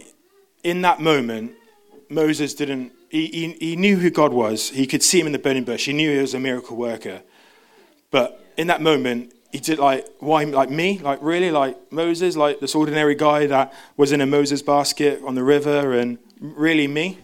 in 0.63 0.83
that 0.83 1.01
moment, 1.01 1.53
Moses 2.09 2.55
didn't, 2.55 2.93
he, 3.11 3.27
he, 3.27 3.53
he 3.53 3.77
knew 3.77 3.97
who 3.97 4.11
God 4.11 4.33
was. 4.33 4.71
He 4.71 4.87
could 4.87 5.03
see 5.03 5.21
him 5.21 5.27
in 5.27 5.33
the 5.33 5.39
burning 5.39 5.65
bush. 5.65 5.87
He 5.87 5.93
knew 5.93 6.11
he 6.11 6.19
was 6.19 6.35
a 6.35 6.41
miracle 6.41 6.77
worker. 6.77 7.23
But 8.11 8.45
in 8.57 8.67
that 8.69 8.81
moment, 8.81 9.33
he 9.53 9.59
did 9.59 9.79
like, 9.79 10.07
why, 10.19 10.45
like 10.45 10.71
me? 10.71 10.99
Like, 10.99 11.21
really? 11.23 11.51
Like 11.51 11.93
Moses? 11.93 12.37
Like 12.37 12.61
this 12.61 12.75
ordinary 12.75 13.15
guy 13.15 13.47
that 13.47 13.73
was 13.97 14.13
in 14.13 14.21
a 14.21 14.27
Moses 14.27 14.63
basket 14.63 15.23
on 15.25 15.35
the 15.35 15.45
river 15.45 15.93
and 15.93 16.19
really 16.41 16.89
me? 16.89 17.19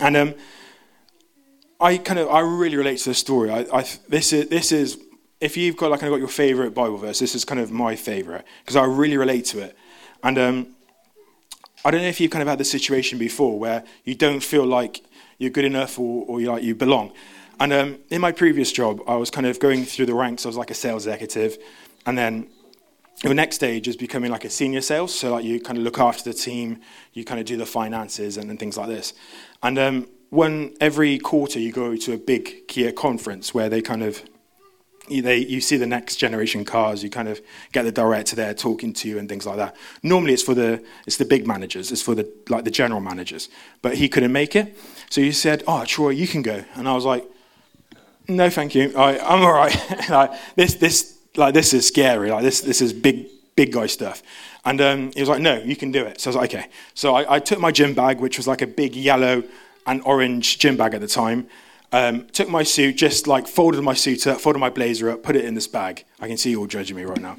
And 0.00 0.16
um, 0.16 0.34
I 1.80 1.98
kind 1.98 2.18
of, 2.18 2.28
I 2.28 2.40
really 2.40 2.76
relate 2.76 2.98
to 2.98 3.10
the 3.10 3.14
story. 3.14 3.50
I, 3.50 3.66
I, 3.72 3.84
this, 4.08 4.32
is, 4.32 4.48
this 4.48 4.72
is 4.72 4.98
if 5.40 5.56
you've 5.56 5.76
got 5.76 5.90
like 5.90 6.00
kind 6.00 6.12
of 6.12 6.18
got 6.18 6.20
your 6.20 6.28
favorite 6.28 6.74
Bible 6.74 6.98
verse, 6.98 7.18
this 7.18 7.34
is 7.34 7.44
kind 7.44 7.60
of 7.60 7.70
my 7.70 7.96
favorite 7.96 8.44
because 8.62 8.76
I 8.76 8.84
really 8.84 9.16
relate 9.16 9.46
to 9.46 9.60
it. 9.60 9.76
And 10.22 10.38
um, 10.38 10.66
I 11.84 11.90
don't 11.90 12.02
know 12.02 12.08
if 12.08 12.20
you've 12.20 12.30
kind 12.30 12.42
of 12.42 12.48
had 12.48 12.58
this 12.58 12.70
situation 12.70 13.18
before 13.18 13.58
where 13.58 13.84
you 14.04 14.14
don't 14.14 14.40
feel 14.40 14.66
like 14.66 15.02
you're 15.38 15.50
good 15.50 15.64
enough 15.64 15.98
or, 15.98 16.24
or 16.26 16.40
you 16.40 16.50
like 16.50 16.62
you 16.62 16.74
belong. 16.74 17.12
And 17.58 17.72
um, 17.72 17.98
in 18.10 18.20
my 18.20 18.32
previous 18.32 18.72
job, 18.72 19.02
I 19.06 19.16
was 19.16 19.30
kind 19.30 19.46
of 19.46 19.58
going 19.60 19.84
through 19.84 20.06
the 20.06 20.14
ranks. 20.14 20.44
I 20.44 20.48
was 20.48 20.56
like 20.56 20.70
a 20.70 20.74
sales 20.74 21.06
executive, 21.06 21.58
and 22.06 22.16
then 22.16 22.48
the 23.28 23.34
next 23.34 23.56
stage 23.56 23.86
is 23.86 23.96
becoming 23.96 24.30
like 24.30 24.44
a 24.44 24.50
senior 24.50 24.80
sales. 24.80 25.14
So 25.14 25.32
like 25.32 25.44
you 25.44 25.60
kind 25.60 25.76
of 25.76 25.84
look 25.84 25.98
after 25.98 26.24
the 26.24 26.34
team, 26.34 26.80
you 27.12 27.24
kind 27.24 27.38
of 27.38 27.46
do 27.46 27.56
the 27.56 27.66
finances 27.66 28.36
and, 28.36 28.50
and 28.50 28.58
things 28.58 28.76
like 28.78 28.88
this. 28.88 29.12
And 29.62 29.78
um, 29.78 30.08
when 30.30 30.74
every 30.80 31.18
quarter 31.18 31.58
you 31.58 31.70
go 31.72 31.96
to 31.96 32.12
a 32.14 32.16
big 32.16 32.66
Kia 32.68 32.92
conference 32.92 33.52
where 33.52 33.68
they 33.68 33.82
kind 33.82 34.02
of 34.02 34.22
you, 35.08 35.22
they, 35.22 35.38
you 35.38 35.60
see 35.60 35.76
the 35.76 35.86
next 35.86 36.16
generation 36.16 36.64
cars, 36.64 37.02
you 37.02 37.10
kind 37.10 37.28
of 37.28 37.40
get 37.72 37.82
the 37.82 37.90
director 37.90 38.36
there 38.36 38.54
talking 38.54 38.92
to 38.92 39.08
you 39.08 39.18
and 39.18 39.28
things 39.28 39.44
like 39.44 39.56
that. 39.56 39.76
Normally, 40.02 40.32
it's 40.34 40.42
for 40.42 40.54
the 40.54 40.84
it's 41.06 41.16
the 41.16 41.24
big 41.24 41.46
managers, 41.46 41.90
it's 41.90 42.02
for 42.02 42.14
the 42.14 42.30
like 42.48 42.64
the 42.64 42.70
general 42.70 43.00
managers. 43.00 43.48
But 43.82 43.96
he 43.96 44.08
couldn't 44.08 44.32
make 44.32 44.54
it, 44.54 44.78
so 45.10 45.20
he 45.20 45.32
said, 45.32 45.64
"Oh, 45.66 45.84
Troy, 45.84 46.10
you 46.10 46.28
can 46.28 46.42
go." 46.42 46.64
And 46.74 46.88
I 46.88 46.94
was 46.94 47.04
like, 47.04 47.28
"No, 48.28 48.48
thank 48.50 48.74
you. 48.74 48.96
I, 48.96 49.14
am 49.34 49.42
all 49.42 49.52
right. 49.52 49.76
like, 50.08 50.32
this 50.54 50.74
this 50.74 51.18
like 51.36 51.54
this 51.54 51.72
is 51.72 51.86
scary. 51.86 52.30
Like 52.30 52.42
this 52.42 52.60
this 52.60 52.80
is 52.80 52.92
big 52.92 53.26
big 53.56 53.72
guy 53.72 53.86
stuff." 53.86 54.22
And 54.64 54.80
um, 54.80 55.12
he 55.12 55.20
was 55.20 55.28
like, 55.28 55.40
"No, 55.40 55.58
you 55.58 55.76
can 55.76 55.90
do 55.90 56.04
it." 56.04 56.20
So 56.20 56.28
I 56.28 56.30
was 56.30 56.36
like, 56.36 56.54
"Okay." 56.54 56.66
So 56.94 57.14
I, 57.14 57.36
I 57.36 57.38
took 57.38 57.58
my 57.58 57.72
gym 57.72 57.94
bag, 57.94 58.20
which 58.20 58.36
was 58.36 58.46
like 58.46 58.62
a 58.62 58.66
big 58.66 58.94
yellow 58.94 59.42
and 59.86 60.02
orange 60.04 60.58
gym 60.58 60.76
bag 60.76 60.94
at 60.94 61.00
the 61.00 61.08
time. 61.08 61.48
Um, 61.92 62.26
took 62.28 62.48
my 62.48 62.62
suit, 62.62 62.96
just 62.96 63.26
like 63.26 63.48
folded 63.48 63.82
my 63.82 63.94
suit 63.94 64.26
up, 64.26 64.40
folded 64.40 64.60
my 64.60 64.70
blazer 64.70 65.10
up, 65.10 65.24
put 65.24 65.34
it 65.34 65.44
in 65.44 65.54
this 65.54 65.66
bag. 65.66 66.04
I 66.20 66.28
can 66.28 66.36
see 66.36 66.50
you 66.50 66.60
all 66.60 66.66
judging 66.66 66.96
me 66.96 67.02
right 67.02 67.20
now. 67.20 67.36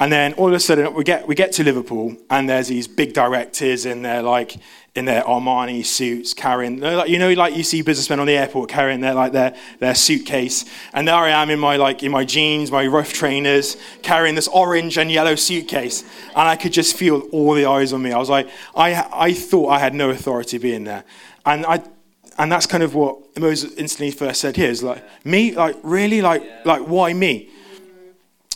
And 0.00 0.12
then 0.12 0.34
all 0.34 0.48
of 0.48 0.52
a 0.52 0.60
sudden 0.60 0.92
we 0.94 1.04
get 1.04 1.26
we 1.26 1.34
get 1.34 1.52
to 1.52 1.64
Liverpool 1.64 2.16
and 2.30 2.48
there's 2.48 2.68
these 2.68 2.86
big 2.86 3.14
directors 3.14 3.84
in 3.84 4.02
their 4.02 4.22
like 4.22 4.56
in 4.94 5.06
their 5.06 5.22
Armani 5.22 5.84
suits 5.84 6.34
carrying 6.34 6.80
like 6.80 7.08
you 7.08 7.18
know 7.18 7.32
like 7.32 7.56
you 7.56 7.64
see 7.64 7.82
businessmen 7.82 8.20
on 8.20 8.26
the 8.26 8.36
airport 8.36 8.68
carrying 8.70 9.00
their 9.00 9.14
like 9.14 9.32
their 9.32 9.56
their 9.80 9.96
suitcase 9.96 10.64
and 10.92 11.08
there 11.08 11.16
I 11.16 11.30
am 11.30 11.50
in 11.50 11.58
my 11.58 11.76
like 11.76 12.04
in 12.04 12.12
my 12.12 12.24
jeans 12.24 12.70
my 12.70 12.86
rough 12.86 13.12
trainers 13.12 13.76
carrying 14.02 14.36
this 14.36 14.46
orange 14.48 14.98
and 14.98 15.10
yellow 15.10 15.34
suitcase 15.34 16.02
and 16.28 16.48
I 16.48 16.54
could 16.54 16.72
just 16.72 16.96
feel 16.96 17.20
all 17.32 17.54
the 17.54 17.66
eyes 17.66 17.92
on 17.92 18.00
me 18.00 18.12
I 18.12 18.18
was 18.18 18.30
like 18.30 18.48
I 18.76 19.04
I 19.12 19.32
thought 19.32 19.68
I 19.70 19.80
had 19.80 19.94
no 19.94 20.10
authority 20.10 20.58
being 20.58 20.84
there 20.84 21.04
and 21.44 21.66
I 21.66 21.82
and 22.38 22.50
that's 22.50 22.66
kind 22.66 22.82
of 22.82 22.94
what 22.94 23.38
Moses 23.38 23.74
instantly 23.74 24.10
first 24.10 24.40
said 24.40 24.56
here 24.56 24.70
is 24.70 24.82
like 24.82 25.04
me 25.24 25.54
like 25.54 25.76
really 25.82 26.22
like 26.22 26.42
like 26.64 26.82
why 26.82 27.12
me 27.12 27.50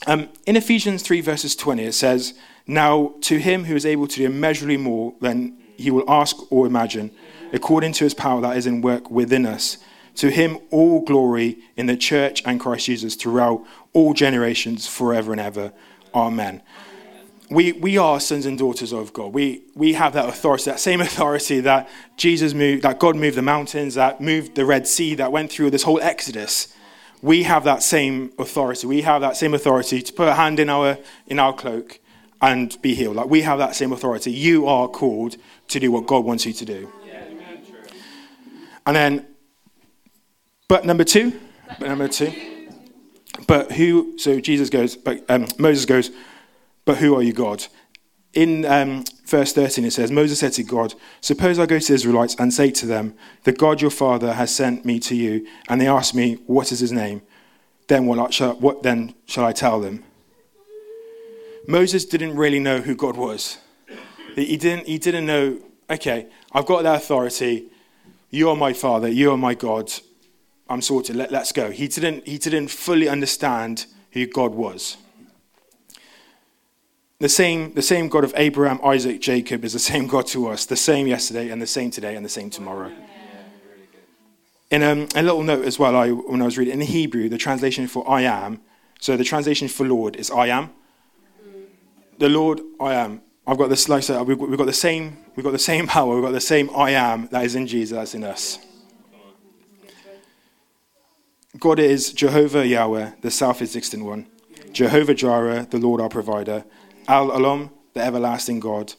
um, 0.06 0.28
in 0.46 0.56
Ephesians 0.56 1.02
3, 1.02 1.20
verses 1.20 1.54
20, 1.54 1.84
it 1.84 1.92
says, 1.92 2.34
Now 2.66 3.14
to 3.22 3.38
him 3.38 3.64
who 3.64 3.76
is 3.76 3.86
able 3.86 4.08
to 4.08 4.16
do 4.16 4.26
immeasurably 4.26 4.76
more 4.76 5.14
than 5.20 5.56
he 5.76 5.90
will 5.90 6.08
ask 6.08 6.36
or 6.50 6.66
imagine, 6.66 7.10
according 7.52 7.92
to 7.94 8.04
his 8.04 8.14
power 8.14 8.40
that 8.40 8.56
is 8.56 8.66
in 8.66 8.80
work 8.80 9.10
within 9.10 9.46
us, 9.46 9.78
to 10.16 10.30
him 10.30 10.58
all 10.70 11.00
glory 11.00 11.58
in 11.76 11.86
the 11.86 11.96
church 11.96 12.42
and 12.44 12.60
Christ 12.60 12.86
Jesus 12.86 13.14
throughout 13.14 13.64
all 13.92 14.12
generations, 14.12 14.86
forever 14.86 15.32
and 15.32 15.40
ever. 15.40 15.72
Amen. 16.14 16.62
We, 17.52 17.72
we 17.72 17.98
are 17.98 18.18
sons 18.20 18.46
and 18.46 18.58
daughters 18.58 18.92
of 18.92 19.12
God. 19.12 19.32
We, 19.32 19.62
we 19.74 19.92
have 19.92 20.12
that 20.14 20.28
authority, 20.28 20.70
that 20.70 20.80
same 20.80 21.00
authority 21.00 21.60
that 21.60 21.88
Jesus 22.16 22.54
moved, 22.54 22.82
that 22.82 22.98
God 22.98 23.16
moved 23.16 23.36
the 23.36 23.42
mountains, 23.42 23.94
that 23.94 24.20
moved 24.20 24.54
the 24.54 24.64
Red 24.64 24.86
Sea, 24.86 25.14
that 25.16 25.32
went 25.32 25.50
through 25.52 25.70
this 25.70 25.82
whole 25.82 26.00
Exodus 26.00 26.74
we 27.22 27.44
have 27.44 27.64
that 27.64 27.82
same 27.82 28.32
authority. 28.38 28.86
We 28.86 29.02
have 29.02 29.20
that 29.20 29.36
same 29.36 29.54
authority 29.54 30.02
to 30.02 30.12
put 30.12 30.28
a 30.28 30.34
hand 30.34 30.58
in 30.58 30.68
our, 30.68 30.98
in 31.28 31.38
our 31.38 31.54
cloak 31.54 32.00
and 32.42 32.76
be 32.82 32.94
healed. 32.94 33.16
Like 33.16 33.30
we 33.30 33.42
have 33.42 33.58
that 33.60 33.76
same 33.76 33.92
authority. 33.92 34.32
You 34.32 34.66
are 34.66 34.88
called 34.88 35.36
to 35.68 35.80
do 35.80 35.92
what 35.92 36.06
God 36.06 36.24
wants 36.24 36.44
you 36.44 36.52
to 36.52 36.64
do. 36.64 36.92
Yeah, 37.06 37.22
and 38.84 38.96
then, 38.96 39.26
but 40.66 40.84
number 40.84 41.04
two, 41.04 41.40
but 41.78 41.88
number 41.88 42.08
two, 42.08 42.32
but 43.46 43.70
who, 43.70 44.18
so 44.18 44.40
Jesus 44.40 44.68
goes, 44.68 44.96
but 44.96 45.24
um, 45.28 45.46
Moses 45.58 45.86
goes, 45.86 46.10
but 46.84 46.98
who 46.98 47.14
are 47.14 47.22
you, 47.22 47.32
God? 47.32 47.66
in 48.34 48.64
um, 48.64 49.04
verse 49.26 49.52
13 49.52 49.84
it 49.84 49.90
says 49.90 50.10
moses 50.10 50.38
said 50.38 50.52
to 50.52 50.62
god 50.62 50.94
suppose 51.20 51.58
i 51.58 51.66
go 51.66 51.78
to 51.78 51.88
the 51.88 51.92
israelites 51.92 52.34
and 52.38 52.52
say 52.52 52.70
to 52.70 52.86
them 52.86 53.14
the 53.44 53.52
god 53.52 53.82
your 53.82 53.90
father 53.90 54.32
has 54.32 54.54
sent 54.54 54.86
me 54.86 54.98
to 54.98 55.14
you 55.14 55.46
and 55.68 55.78
they 55.78 55.86
ask 55.86 56.14
me 56.14 56.34
what 56.46 56.72
is 56.72 56.80
his 56.80 56.92
name 56.92 57.20
then 57.88 58.06
what, 58.06 58.40
what 58.60 58.82
then 58.82 59.14
shall 59.26 59.44
i 59.44 59.52
tell 59.52 59.80
them? 59.80 60.04
Moses 61.68 62.04
didn't 62.04 62.36
really 62.36 62.58
know 62.58 62.80
who 62.80 62.94
god 62.94 63.16
was. 63.16 63.58
He 64.34 64.56
didn't, 64.56 64.86
he 64.86 64.98
didn't 64.98 65.26
know 65.26 65.58
okay 65.90 66.26
i've 66.52 66.66
got 66.66 66.82
that 66.84 67.02
authority. 67.02 67.68
You 68.30 68.48
are 68.48 68.56
my 68.56 68.72
father. 68.72 69.08
You 69.08 69.32
are 69.32 69.36
my 69.36 69.54
god. 69.54 69.92
I'm 70.70 70.80
sorted. 70.80 71.16
Let, 71.16 71.30
let's 71.30 71.52
go. 71.52 71.70
He 71.70 71.86
didn't, 71.86 72.26
he 72.26 72.38
didn't 72.38 72.68
fully 72.68 73.06
understand 73.06 73.84
who 74.12 74.26
god 74.26 74.54
was 74.54 74.96
the 77.22 77.28
same, 77.28 77.72
the 77.74 77.82
same 77.82 78.08
God 78.08 78.24
of 78.24 78.34
Abraham, 78.36 78.80
Isaac, 78.84 79.20
Jacob 79.20 79.64
is 79.64 79.74
the 79.74 79.78
same 79.78 80.08
God 80.08 80.26
to 80.28 80.48
us, 80.48 80.66
the 80.66 80.74
same 80.74 81.06
yesterday 81.06 81.50
and 81.50 81.62
the 81.62 81.68
same 81.68 81.88
today 81.88 82.16
and 82.16 82.24
the 82.24 82.28
same 82.28 82.50
tomorrow. 82.50 82.90
In 84.72 84.82
um, 84.82 85.06
a 85.14 85.22
little 85.22 85.44
note 85.44 85.64
as 85.64 85.78
well, 85.78 85.94
I, 85.94 86.10
when 86.10 86.42
I 86.42 86.46
was 86.46 86.58
reading 86.58 86.72
in 86.72 86.80
the 86.80 86.84
Hebrew, 86.84 87.28
the 87.28 87.38
translation 87.38 87.86
for 87.86 88.08
I 88.10 88.22
am, 88.22 88.60
so 88.98 89.16
the 89.16 89.22
translation 89.22 89.68
for 89.68 89.86
Lord 89.86 90.16
is 90.16 90.32
I 90.32 90.48
am. 90.48 90.70
The 92.18 92.28
Lord, 92.28 92.60
I 92.80 92.94
am. 92.94 93.22
I've 93.46 93.58
got 93.58 93.68
this, 93.68 93.88
like 93.88 93.98
I 93.98 94.00
said, 94.00 94.22
we've 94.22 94.36
got, 94.36 94.48
we've 94.48 94.58
got 94.58 94.66
the 94.66 94.72
same, 94.72 95.16
we've 95.36 95.44
got 95.44 95.52
the 95.52 95.60
same 95.60 95.86
power, 95.96 96.16
we've 96.16 96.24
got 96.24 96.32
the 96.32 96.40
same 96.40 96.70
I 96.74 96.90
am 96.90 97.28
that 97.28 97.44
is 97.44 97.54
in 97.54 97.68
Jesus, 97.68 97.96
that's 97.96 98.16
in 98.16 98.24
us. 98.24 98.58
God 101.60 101.78
is 101.78 102.12
Jehovah 102.12 102.66
Yahweh, 102.66 103.12
the 103.20 103.30
self-existent 103.30 104.04
one. 104.04 104.26
Jehovah 104.72 105.14
Jireh, 105.14 105.68
the 105.70 105.78
Lord 105.78 106.00
our 106.00 106.08
provider. 106.08 106.64
El 107.08 107.30
Olam, 107.30 107.70
the 107.94 108.00
everlasting 108.00 108.60
God. 108.60 108.94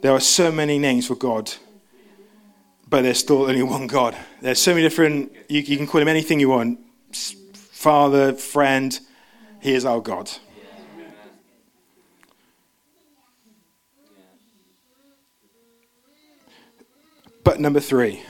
There 0.00 0.12
are 0.12 0.20
so 0.20 0.52
many 0.52 0.78
names 0.78 1.06
for 1.06 1.14
God, 1.14 1.52
but 2.88 3.02
there's 3.02 3.18
still 3.18 3.42
only 3.42 3.62
one 3.62 3.86
God. 3.86 4.16
There's 4.40 4.60
so 4.60 4.72
many 4.72 4.82
different, 4.82 5.32
you, 5.48 5.60
you 5.60 5.76
can 5.76 5.86
call 5.86 6.00
him 6.00 6.08
anything 6.08 6.40
you 6.40 6.50
want 6.50 6.78
Father, 7.78 8.32
friend, 8.32 8.98
he 9.60 9.72
is 9.72 9.84
our 9.84 10.00
God. 10.00 10.28
But 17.44 17.60
number 17.60 17.78
three. 17.78 18.22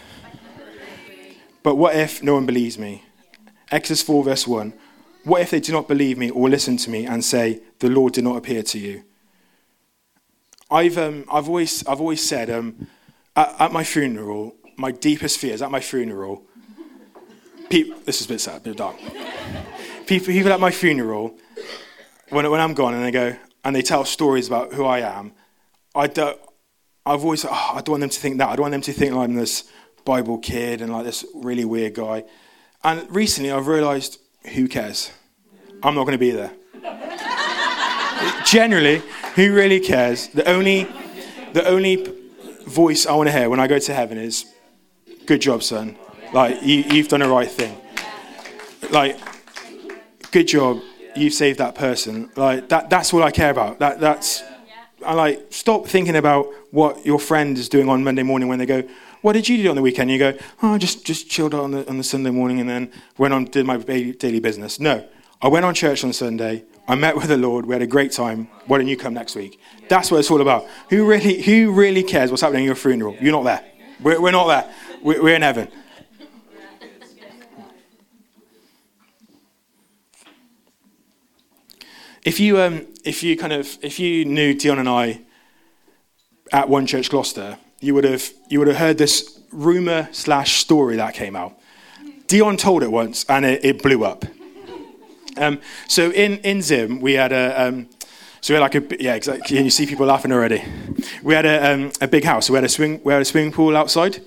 But 1.62 1.76
what 1.76 1.96
if 1.96 2.22
no 2.22 2.34
one 2.34 2.44
believes 2.44 2.78
me? 2.78 3.04
Exodus 3.70 4.02
4, 4.02 4.24
verse 4.24 4.46
1. 4.46 4.72
What 5.24 5.42
if 5.42 5.50
they 5.50 5.60
do 5.60 5.72
not 5.72 5.88
believe 5.88 6.18
me 6.18 6.30
or 6.30 6.48
listen 6.48 6.76
to 6.78 6.90
me 6.90 7.06
and 7.06 7.24
say, 7.24 7.60
The 7.80 7.88
Lord 7.88 8.14
did 8.14 8.24
not 8.24 8.36
appear 8.36 8.62
to 8.62 8.78
you? 8.78 9.04
I've, 10.70 10.98
um, 10.98 11.24
I've, 11.32 11.48
always, 11.48 11.86
I've 11.86 12.00
always 12.00 12.26
said 12.26 12.50
um, 12.50 12.86
at, 13.34 13.54
at, 13.58 13.72
my 13.72 13.84
funeral, 13.84 14.54
my 14.76 14.90
deepest 14.90 15.38
fears 15.38 15.62
at 15.62 15.70
my 15.70 15.80
funeral, 15.80 16.44
people, 17.70 17.98
this 18.04 18.20
is 18.20 18.26
a 18.26 18.28
bit 18.28 18.40
sad, 18.40 18.56
a 18.58 18.60
bit 18.60 18.76
dark. 18.76 18.96
People, 20.06 20.26
people 20.26 20.52
at 20.52 20.60
my 20.60 20.70
funeral, 20.70 21.36
when, 22.28 22.50
when 22.50 22.60
I'm 22.60 22.74
gone 22.74 22.94
and 22.94 23.02
they 23.02 23.10
go, 23.10 23.36
and 23.64 23.74
they 23.74 23.82
tell 23.82 24.04
stories 24.04 24.46
about 24.46 24.74
who 24.74 24.84
I 24.84 25.00
am, 25.00 25.32
I 25.94 26.06
don't, 26.06 26.38
I've 27.06 27.24
always, 27.24 27.44
oh, 27.44 27.50
I 27.50 27.80
don't 27.80 27.92
want 27.92 28.00
them 28.02 28.10
to 28.10 28.20
think 28.20 28.38
that. 28.38 28.50
I 28.50 28.56
don't 28.56 28.62
want 28.62 28.72
them 28.72 28.82
to 28.82 28.92
think 28.92 29.14
I'm 29.14 29.34
this 29.34 29.64
Bible 30.04 30.38
kid 30.38 30.82
and 30.82 30.92
like 30.92 31.04
this 31.04 31.24
really 31.34 31.64
weird 31.64 31.94
guy. 31.94 32.24
And 32.84 33.10
recently 33.14 33.50
I've 33.50 33.66
realized 33.66 34.18
who 34.48 34.68
cares? 34.68 35.10
I'm 35.82 35.94
not 35.94 36.04
going 36.04 36.12
to 36.12 36.18
be 36.18 36.30
there. 36.30 36.52
Generally, 38.44 39.02
who 39.34 39.54
really 39.54 39.80
cares? 39.80 40.28
The 40.28 40.48
only, 40.48 40.86
the 41.52 41.66
only 41.66 42.12
voice 42.66 43.06
I 43.06 43.14
want 43.14 43.28
to 43.28 43.32
hear 43.32 43.48
when 43.48 43.60
I 43.60 43.66
go 43.66 43.78
to 43.78 43.94
heaven 43.94 44.18
is, 44.18 44.46
"Good 45.26 45.40
job, 45.40 45.62
son. 45.62 45.96
Like 46.32 46.62
you, 46.62 46.76
you've 46.90 47.08
done 47.08 47.20
the 47.20 47.28
right 47.28 47.50
thing. 47.50 47.76
Like, 48.90 49.18
good 50.30 50.48
job. 50.48 50.80
You've 51.16 51.34
saved 51.34 51.58
that 51.58 51.74
person. 51.74 52.30
Like 52.36 52.68
that. 52.68 52.90
That's 52.90 53.12
all 53.14 53.22
I 53.22 53.30
care 53.30 53.50
about. 53.50 53.78
That. 53.78 54.00
That's. 54.00 54.42
I 55.06 55.14
like 55.14 55.46
stop 55.50 55.86
thinking 55.86 56.16
about 56.16 56.48
what 56.72 57.06
your 57.06 57.20
friend 57.20 57.56
is 57.56 57.68
doing 57.68 57.88
on 57.88 58.02
Monday 58.02 58.24
morning 58.24 58.48
when 58.48 58.58
they 58.58 58.66
go, 58.66 58.82
what 59.22 59.32
did 59.32 59.48
you 59.48 59.62
do 59.62 59.70
on 59.70 59.76
the 59.76 59.82
weekend? 59.82 60.10
You 60.10 60.18
go, 60.18 60.34
oh, 60.62 60.74
I 60.74 60.78
just, 60.78 61.04
just 61.04 61.28
chilled 61.28 61.54
out 61.54 61.62
on 61.62 61.70
the, 61.72 61.88
on 61.88 61.98
the 61.98 62.04
Sunday 62.04 62.30
morning 62.30 62.60
and 62.60 62.68
then 62.68 62.92
went 63.16 63.34
on, 63.34 63.44
did 63.46 63.66
my 63.66 63.76
daily 63.76 64.40
business. 64.40 64.78
No, 64.78 65.06
I 65.42 65.48
went 65.48 65.64
on 65.64 65.74
church 65.74 66.04
on 66.04 66.12
Sunday. 66.12 66.64
I 66.86 66.94
met 66.94 67.16
with 67.16 67.28
the 67.28 67.36
Lord. 67.36 67.66
We 67.66 67.74
had 67.74 67.82
a 67.82 67.86
great 67.86 68.12
time. 68.12 68.48
Why 68.66 68.78
don't 68.78 68.88
you 68.88 68.96
come 68.96 69.14
next 69.14 69.36
week? 69.36 69.60
That's 69.88 70.10
what 70.10 70.18
it's 70.18 70.30
all 70.30 70.40
about. 70.40 70.66
Who 70.90 71.06
really, 71.06 71.42
who 71.42 71.72
really 71.72 72.02
cares 72.02 72.30
what's 72.30 72.42
happening 72.42 72.62
at 72.62 72.66
your 72.66 72.74
funeral? 72.74 73.14
You're 73.20 73.32
not 73.32 73.44
there. 73.44 73.64
We're, 74.00 74.20
we're 74.20 74.32
not 74.32 74.46
there. 74.46 74.74
We're, 75.02 75.22
we're 75.22 75.34
in 75.34 75.42
heaven. 75.42 75.68
If 82.24 82.40
you, 82.40 82.60
um, 82.60 82.86
if 83.04 83.22
you 83.22 83.36
kind 83.36 83.52
of, 83.52 83.78
if 83.80 83.98
you 83.98 84.24
knew 84.24 84.54
Dion 84.54 84.78
and 84.78 84.88
I 84.88 85.22
at 86.52 86.68
One 86.68 86.86
Church 86.86 87.10
Gloucester, 87.10 87.58
you 87.80 87.94
would 87.94 88.04
have, 88.04 88.28
you 88.48 88.58
would 88.58 88.68
have 88.68 88.76
heard 88.76 88.98
this 88.98 89.40
rumor 89.52 90.08
slash 90.12 90.56
story 90.56 90.96
that 90.96 91.14
came 91.14 91.36
out. 91.36 91.58
Dion 92.26 92.56
told 92.56 92.82
it 92.82 92.90
once 92.90 93.24
and 93.28 93.44
it, 93.44 93.64
it 93.64 93.82
blew 93.82 94.04
up. 94.04 94.24
Um, 95.36 95.60
so 95.86 96.10
in, 96.10 96.38
in 96.38 96.62
Zim, 96.62 97.00
we 97.00 97.14
had 97.14 97.32
a, 97.32 97.68
um, 97.68 97.88
so 98.40 98.52
we 98.52 98.60
had 98.60 98.60
like 98.60 98.74
a, 98.74 99.02
yeah, 99.02 99.14
exactly. 99.14 99.62
You 99.62 99.70
see 99.70 99.86
people 99.86 100.06
laughing 100.06 100.32
already. 100.32 100.62
We 101.22 101.34
had 101.34 101.46
a, 101.46 101.72
um, 101.72 101.92
a 102.00 102.08
big 102.08 102.24
house. 102.24 102.46
So 102.46 102.52
we 102.52 102.56
had 102.56 102.64
a 102.64 102.68
swing, 102.68 103.00
we 103.04 103.12
had 103.12 103.22
a 103.22 103.24
swimming 103.24 103.52
pool 103.52 103.76
outside. 103.76 104.20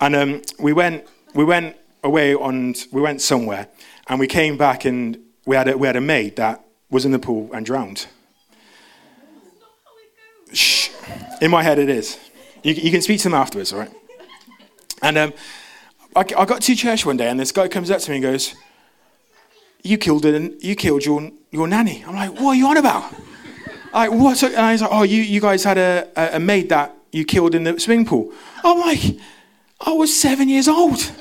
And 0.00 0.16
um, 0.16 0.42
we 0.58 0.72
went, 0.72 1.06
we 1.34 1.44
went 1.44 1.76
away 2.02 2.34
on, 2.34 2.74
we 2.92 3.02
went 3.02 3.20
somewhere 3.20 3.68
and 4.08 4.18
we 4.18 4.26
came 4.26 4.56
back 4.56 4.84
and 4.84 5.18
we 5.46 5.56
had 5.56 5.68
a, 5.68 5.76
we 5.76 5.86
had 5.86 5.96
a 5.96 6.00
maid 6.00 6.36
that 6.36 6.64
was 6.90 7.04
in 7.04 7.12
the 7.12 7.18
pool 7.18 7.50
and 7.52 7.64
drowned. 7.66 8.06
Shh. 10.52 10.90
In 11.40 11.50
my 11.50 11.62
head, 11.62 11.78
it 11.78 11.88
is. 11.88 12.18
You, 12.64 12.72
you 12.72 12.90
can 12.90 13.02
speak 13.02 13.18
to 13.18 13.24
them 13.24 13.34
afterwards, 13.34 13.72
all 13.72 13.80
right? 13.80 13.92
And 15.02 15.18
um, 15.18 15.34
I, 16.16 16.20
I, 16.20 16.44
got 16.46 16.62
to 16.62 16.74
church 16.74 17.04
one 17.04 17.18
day, 17.18 17.28
and 17.28 17.38
this 17.38 17.52
guy 17.52 17.68
comes 17.68 17.90
up 17.90 18.00
to 18.00 18.10
me 18.10 18.16
and 18.16 18.22
goes, 18.22 18.54
"You 19.82 19.98
killed 19.98 20.24
it, 20.24 20.64
you 20.64 20.74
killed 20.74 21.04
your 21.04 21.30
your 21.50 21.68
nanny." 21.68 22.02
I'm 22.06 22.14
like, 22.14 22.32
"What 22.32 22.52
are 22.52 22.54
you 22.54 22.66
on 22.66 22.78
about?" 22.78 23.14
Like, 23.92 24.10
what? 24.10 24.42
And 24.42 24.56
I 24.56 24.72
was 24.72 24.80
like, 24.80 24.90
"Oh, 24.90 25.02
you, 25.02 25.20
you 25.20 25.42
guys 25.42 25.62
had 25.62 25.76
a, 25.76 26.08
a, 26.16 26.36
a 26.36 26.40
maid 26.40 26.70
that 26.70 26.96
you 27.12 27.26
killed 27.26 27.54
in 27.54 27.64
the 27.64 27.78
swimming 27.78 28.06
pool." 28.06 28.32
I'm 28.64 28.80
like, 28.80 29.18
"I 29.86 29.92
was 29.92 30.18
seven 30.18 30.48
years 30.48 30.66
old." 30.66 31.12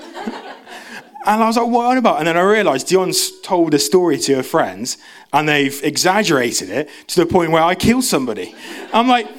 And 1.25 1.41
I 1.41 1.47
was 1.47 1.55
like, 1.55 1.67
what 1.67 1.85
on 1.85 1.97
about? 1.97 2.17
And 2.17 2.27
then 2.27 2.35
I 2.35 2.41
realized 2.41 2.87
Dion's 2.89 3.39
told 3.39 3.73
a 3.73 3.79
story 3.79 4.17
to 4.19 4.35
her 4.35 4.43
friends 4.43 4.97
and 5.31 5.47
they've 5.47 5.81
exaggerated 5.81 6.69
it 6.69 6.89
to 7.07 7.21
the 7.21 7.25
point 7.25 7.51
where 7.51 7.63
I 7.63 7.75
killed 7.75 8.03
somebody. 8.03 8.53
I'm 8.91 9.07
like, 9.07 9.29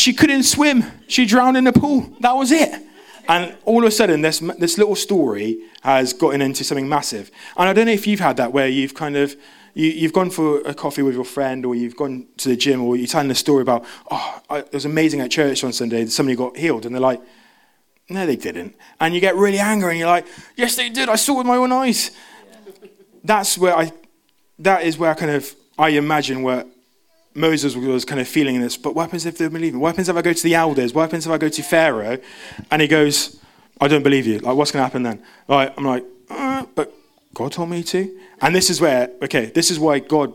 she 0.00 0.12
couldn't 0.12 0.44
swim. 0.44 0.84
She 1.06 1.26
drowned 1.26 1.56
in 1.56 1.64
the 1.64 1.72
pool. 1.72 2.10
That 2.20 2.32
was 2.32 2.52
it. 2.52 2.82
And 3.28 3.54
all 3.64 3.82
of 3.82 3.88
a 3.88 3.90
sudden, 3.90 4.22
this, 4.22 4.38
this 4.58 4.78
little 4.78 4.96
story 4.96 5.58
has 5.82 6.14
gotten 6.14 6.40
into 6.40 6.64
something 6.64 6.88
massive. 6.88 7.30
And 7.56 7.68
I 7.68 7.72
don't 7.74 7.86
know 7.86 7.92
if 7.92 8.06
you've 8.06 8.20
had 8.20 8.38
that 8.38 8.52
where 8.52 8.68
you've 8.68 8.94
kind 8.94 9.16
of, 9.16 9.36
you, 9.74 10.02
have 10.02 10.14
gone 10.14 10.30
for 10.30 10.60
a 10.62 10.72
coffee 10.72 11.02
with 11.02 11.14
your 11.14 11.26
friend 11.26 11.66
or 11.66 11.74
you've 11.74 11.94
gone 11.94 12.26
to 12.38 12.48
the 12.48 12.56
gym 12.56 12.82
or 12.82 12.96
you're 12.96 13.06
telling 13.06 13.30
a 13.30 13.34
story 13.34 13.60
about, 13.60 13.84
oh, 14.10 14.40
it 14.50 14.72
was 14.72 14.86
amazing 14.86 15.20
at 15.20 15.30
church 15.30 15.62
on 15.62 15.74
Sunday. 15.74 16.06
Somebody 16.06 16.36
got 16.36 16.56
healed. 16.56 16.86
And 16.86 16.94
they're 16.94 17.02
like, 17.02 17.20
no, 18.08 18.24
they 18.24 18.36
didn't. 18.36 18.74
And 18.98 19.14
you 19.14 19.20
get 19.20 19.36
really 19.36 19.58
angry 19.58 19.90
and 19.90 19.98
you're 19.98 20.08
like, 20.08 20.26
yes, 20.56 20.76
they 20.76 20.88
did. 20.88 21.10
I 21.10 21.16
saw 21.16 21.34
it 21.34 21.38
with 21.38 21.46
my 21.46 21.56
own 21.56 21.70
eyes. 21.70 22.10
That's 23.22 23.58
where 23.58 23.76
I, 23.76 23.92
that 24.60 24.84
is 24.84 24.96
where 24.96 25.10
I 25.10 25.14
kind 25.14 25.32
of, 25.32 25.54
I 25.78 25.90
imagine 25.90 26.42
where 26.42 26.64
Moses 27.38 27.76
was 27.76 28.04
kind 28.04 28.20
of 28.20 28.28
feeling 28.28 28.60
this. 28.60 28.76
But 28.76 28.94
what 28.94 29.04
happens 29.04 29.24
if 29.26 29.38
they 29.38 29.48
believe 29.48 29.74
me? 29.74 29.78
What 29.78 29.88
happens 29.88 30.08
if 30.08 30.16
I 30.16 30.22
go 30.22 30.32
to 30.32 30.42
the 30.42 30.54
elders? 30.54 30.92
What 30.92 31.02
happens 31.02 31.26
if 31.26 31.32
I 31.32 31.38
go 31.38 31.48
to 31.48 31.62
Pharaoh? 31.62 32.18
And 32.70 32.82
he 32.82 32.88
goes, 32.88 33.40
I 33.80 33.88
don't 33.88 34.02
believe 34.02 34.26
you. 34.26 34.38
Like, 34.38 34.56
what's 34.56 34.70
going 34.70 34.80
to 34.80 34.84
happen 34.84 35.02
then? 35.02 35.22
Like, 35.46 35.76
I'm 35.78 35.84
like, 35.84 36.04
uh, 36.30 36.66
but 36.74 36.92
God 37.34 37.52
told 37.52 37.70
me 37.70 37.82
to. 37.84 38.18
And 38.40 38.54
this 38.54 38.70
is 38.70 38.80
where, 38.80 39.10
okay, 39.22 39.46
this 39.46 39.70
is 39.70 39.78
why 39.78 40.00
God 40.00 40.32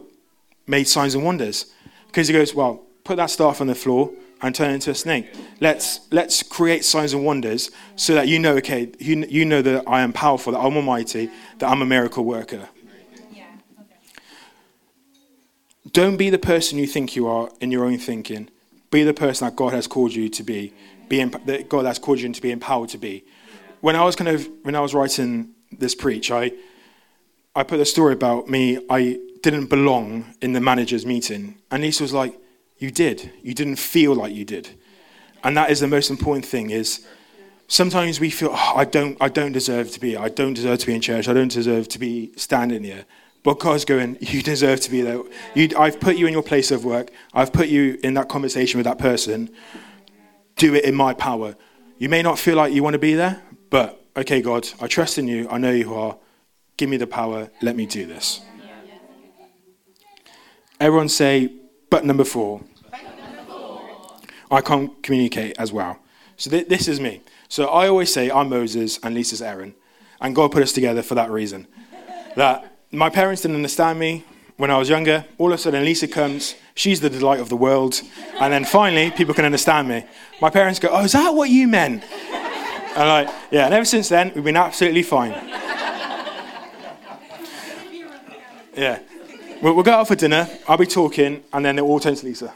made 0.65 0.87
signs 0.87 1.15
and 1.15 1.23
wonders. 1.23 1.65
Because 2.07 2.27
he 2.27 2.33
goes, 2.33 2.55
well, 2.55 2.83
put 3.03 3.17
that 3.17 3.29
staff 3.29 3.59
on 3.59 3.67
the 3.67 3.75
floor 3.75 4.11
and 4.41 4.53
turn 4.53 4.71
it 4.71 4.75
into 4.75 4.91
a 4.91 4.95
snake. 4.95 5.33
Let's, 5.59 6.01
let's 6.11 6.43
create 6.43 6.85
signs 6.85 7.13
and 7.13 7.25
wonders 7.25 7.71
so 7.95 8.13
that 8.13 8.27
you 8.27 8.39
know, 8.39 8.55
okay, 8.57 8.91
you, 8.99 9.25
you 9.29 9.45
know 9.45 9.61
that 9.61 9.83
I 9.87 10.01
am 10.01 10.13
powerful, 10.13 10.53
that 10.53 10.59
I'm 10.59 10.75
almighty, 10.75 11.29
that 11.59 11.69
I'm 11.69 11.81
a 11.81 11.85
miracle 11.85 12.23
worker. 12.25 12.69
Don't 15.93 16.17
be 16.17 16.29
the 16.29 16.39
person 16.39 16.77
you 16.79 16.87
think 16.87 17.15
you 17.15 17.27
are 17.27 17.49
in 17.61 17.71
your 17.71 17.85
own 17.85 17.97
thinking. 17.97 18.49
Be 18.91 19.03
the 19.03 19.13
person 19.13 19.47
that 19.47 19.55
God 19.55 19.73
has 19.73 19.87
called 19.87 20.13
you 20.13 20.27
to 20.29 20.43
be. 20.43 20.73
Be 21.07 21.23
that 21.23 21.69
God 21.69 21.85
has 21.85 21.99
called 21.99 22.19
you 22.19 22.31
to 22.31 22.41
be 22.41 22.51
empowered 22.51 22.89
to 22.89 22.97
be. 22.97 23.23
When 23.81 23.95
I 23.95 24.03
was 24.03 24.15
kind 24.15 24.27
of 24.27 24.49
when 24.63 24.75
I 24.75 24.79
was 24.81 24.93
writing 24.93 25.49
this 25.71 25.95
preach, 25.95 26.31
I 26.31 26.51
I 27.55 27.63
put 27.63 27.79
a 27.79 27.85
story 27.85 28.13
about 28.13 28.49
me. 28.49 28.79
I 28.89 29.19
didn't 29.41 29.67
belong 29.67 30.33
in 30.41 30.53
the 30.53 30.61
managers' 30.61 31.05
meeting, 31.05 31.57
and 31.69 31.83
Lisa 31.83 32.03
was 32.03 32.13
like, 32.13 32.39
you 32.77 32.91
did. 32.91 33.31
You 33.41 33.53
didn't 33.53 33.77
feel 33.77 34.15
like 34.15 34.33
you 34.33 34.45
did. 34.45 34.69
And 35.43 35.55
that 35.57 35.69
is 35.69 35.79
the 35.79 35.87
most 35.87 36.09
important 36.09 36.45
thing 36.45 36.69
is 36.69 37.05
sometimes 37.67 38.19
we 38.19 38.29
feel, 38.29 38.49
oh, 38.51 38.73
I, 38.75 38.85
don't, 38.85 39.17
I 39.21 39.29
don't 39.29 39.51
deserve 39.51 39.91
to 39.91 39.99
be. 39.99 40.17
I 40.17 40.29
don't 40.29 40.53
deserve 40.53 40.79
to 40.79 40.87
be 40.87 40.95
in 40.95 41.01
church. 41.01 41.27
I 41.27 41.33
don't 41.33 41.51
deserve 41.51 41.87
to 41.89 41.99
be 41.99 42.31
standing 42.35 42.83
here. 42.83 43.05
But 43.43 43.59
God's 43.59 43.83
going, 43.83 44.17
you 44.21 44.41
deserve 44.41 44.79
to 44.81 44.91
be 44.91 45.01
there. 45.01 45.21
You, 45.53 45.69
I've 45.77 45.99
put 45.99 46.15
you 46.15 46.27
in 46.27 46.33
your 46.33 46.43
place 46.43 46.71
of 46.71 46.85
work. 46.85 47.11
I've 47.33 47.51
put 47.51 47.67
you 47.67 47.99
in 48.01 48.13
that 48.13 48.29
conversation 48.29 48.77
with 48.77 48.85
that 48.85 48.97
person. 48.97 49.49
Do 50.55 50.73
it 50.73 50.85
in 50.85 50.95
my 50.95 51.13
power. 51.13 51.55
You 51.97 52.07
may 52.09 52.21
not 52.21 52.39
feel 52.39 52.55
like 52.55 52.73
you 52.73 52.83
want 52.83 52.93
to 52.93 52.99
be 52.99 53.13
there, 53.15 53.41
but 53.69 54.01
okay, 54.15 54.41
God, 54.41 54.67
I 54.79 54.87
trust 54.87 55.17
in 55.17 55.27
you. 55.27 55.47
I 55.49 55.57
know 55.57 55.71
you 55.71 55.93
are. 55.93 56.17
Give 56.77 56.89
me 56.89 56.97
the 56.97 57.07
power. 57.07 57.49
Let 57.61 57.75
me 57.75 57.85
do 57.85 58.05
this. 58.05 58.41
Everyone 60.79 61.09
say, 61.09 61.53
but 61.89 62.05
number 62.05 62.23
four. 62.23 62.61
I 64.49 64.61
can't 64.61 65.01
communicate 65.01 65.55
as 65.57 65.73
well. 65.73 65.99
So 66.37 66.49
th- 66.49 66.67
this 66.67 66.87
is 66.87 66.99
me. 66.99 67.21
So 67.49 67.65
I 67.67 67.87
always 67.87 68.13
say 68.13 68.29
I'm 68.31 68.49
Moses 68.49 68.99
and 69.03 69.15
Lisa's 69.15 69.41
Aaron. 69.41 69.75
And 70.21 70.35
God 70.35 70.51
put 70.51 70.63
us 70.63 70.71
together 70.71 71.01
for 71.01 71.15
that 71.15 71.29
reason. 71.31 71.67
That 72.35 72.72
my 72.93 73.09
parents 73.09 73.41
didn't 73.41 73.57
understand 73.57 73.99
me 73.99 74.23
when 74.57 74.69
I 74.69 74.77
was 74.77 74.87
younger. 74.87 75.25
All 75.37 75.51
of 75.51 75.55
a 75.55 75.57
sudden, 75.57 75.83
Lisa 75.83 76.07
comes. 76.07 76.55
She's 76.75 77.01
the 77.01 77.09
delight 77.09 77.39
of 77.39 77.49
the 77.49 77.57
world. 77.57 78.01
And 78.39 78.53
then 78.53 78.65
finally, 78.65 79.11
people 79.11 79.33
can 79.33 79.45
understand 79.45 79.87
me. 79.87 80.05
My 80.41 80.49
parents 80.49 80.79
go, 80.79 80.89
Oh, 80.91 81.03
is 81.03 81.13
that 81.13 81.33
what 81.33 81.49
you 81.49 81.67
meant? 81.67 82.03
And 82.95 83.09
like, 83.09 83.29
yeah, 83.49 83.65
and 83.65 83.73
ever 83.73 83.85
since 83.85 84.09
then, 84.09 84.31
we've 84.35 84.43
been 84.43 84.55
absolutely 84.55 85.01
fine. 85.01 85.31
Yeah. 88.75 88.99
We'll, 89.61 89.73
we'll 89.75 89.83
go 89.83 89.93
out 89.93 90.07
for 90.07 90.15
dinner, 90.15 90.47
I'll 90.67 90.77
be 90.77 90.85
talking, 90.85 91.43
and 91.53 91.65
then 91.65 91.77
it 91.79 91.81
all 91.81 91.99
turns 91.99 92.21
to 92.21 92.25
Lisa. 92.25 92.53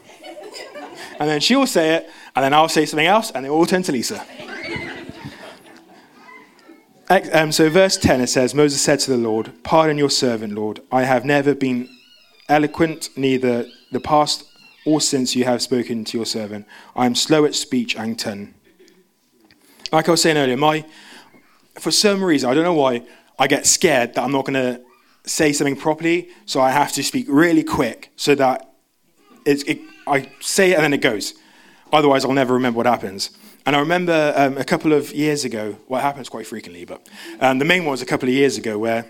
And 1.18 1.28
then 1.28 1.40
she'll 1.40 1.66
say 1.66 1.96
it, 1.96 2.10
and 2.36 2.44
then 2.44 2.54
I'll 2.54 2.68
say 2.68 2.86
something 2.86 3.06
else, 3.06 3.30
and 3.32 3.44
it 3.46 3.48
all 3.48 3.66
turns 3.66 3.86
to 3.86 3.92
Lisa. 3.92 4.24
Um, 7.10 7.52
so, 7.52 7.70
verse 7.70 7.96
10, 7.96 8.20
it 8.20 8.26
says, 8.26 8.54
Moses 8.54 8.82
said 8.82 9.00
to 9.00 9.10
the 9.10 9.16
Lord, 9.16 9.52
Pardon 9.62 9.96
your 9.96 10.10
servant, 10.10 10.54
Lord. 10.54 10.80
I 10.92 11.04
have 11.04 11.24
never 11.24 11.54
been 11.54 11.88
eloquent, 12.50 13.08
neither 13.16 13.66
the 13.90 14.00
past 14.00 14.44
or 14.84 15.00
since 15.00 15.34
you 15.34 15.44
have 15.44 15.62
spoken 15.62 16.04
to 16.04 16.18
your 16.18 16.26
servant. 16.26 16.66
I 16.94 17.06
am 17.06 17.14
slow 17.14 17.46
at 17.46 17.54
speech 17.54 17.96
and 17.96 18.18
tongue. 18.18 18.52
Like 19.90 20.06
I 20.06 20.10
was 20.10 20.20
saying 20.20 20.36
earlier, 20.36 20.58
my, 20.58 20.84
for 21.78 21.90
some 21.90 22.22
reason, 22.22 22.50
I 22.50 22.54
don't 22.54 22.64
know 22.64 22.74
why, 22.74 23.02
I 23.38 23.46
get 23.46 23.66
scared 23.66 24.14
that 24.14 24.22
I'm 24.22 24.32
not 24.32 24.44
going 24.44 24.54
to 24.54 24.82
say 25.24 25.54
something 25.54 25.76
properly, 25.76 26.28
so 26.44 26.60
I 26.60 26.72
have 26.72 26.92
to 26.92 27.02
speak 27.02 27.24
really 27.28 27.62
quick 27.62 28.10
so 28.16 28.34
that 28.34 28.70
it, 29.46 29.78
I 30.06 30.30
say 30.40 30.72
it 30.72 30.74
and 30.74 30.84
then 30.84 30.92
it 30.92 31.00
goes. 31.00 31.32
Otherwise, 31.90 32.26
I'll 32.26 32.32
never 32.32 32.52
remember 32.52 32.76
what 32.76 32.86
happens. 32.86 33.30
And 33.68 33.76
I 33.76 33.80
remember 33.80 34.32
um, 34.34 34.56
a 34.56 34.64
couple 34.64 34.94
of 34.94 35.12
years 35.12 35.44
ago, 35.44 35.76
well, 35.88 36.00
happens 36.00 36.30
quite 36.30 36.46
frequently, 36.46 36.86
but 36.86 37.06
um, 37.38 37.58
the 37.58 37.66
main 37.66 37.84
one 37.84 37.90
was 37.90 38.00
a 38.00 38.06
couple 38.06 38.26
of 38.26 38.34
years 38.34 38.56
ago 38.56 38.78
where 38.78 39.04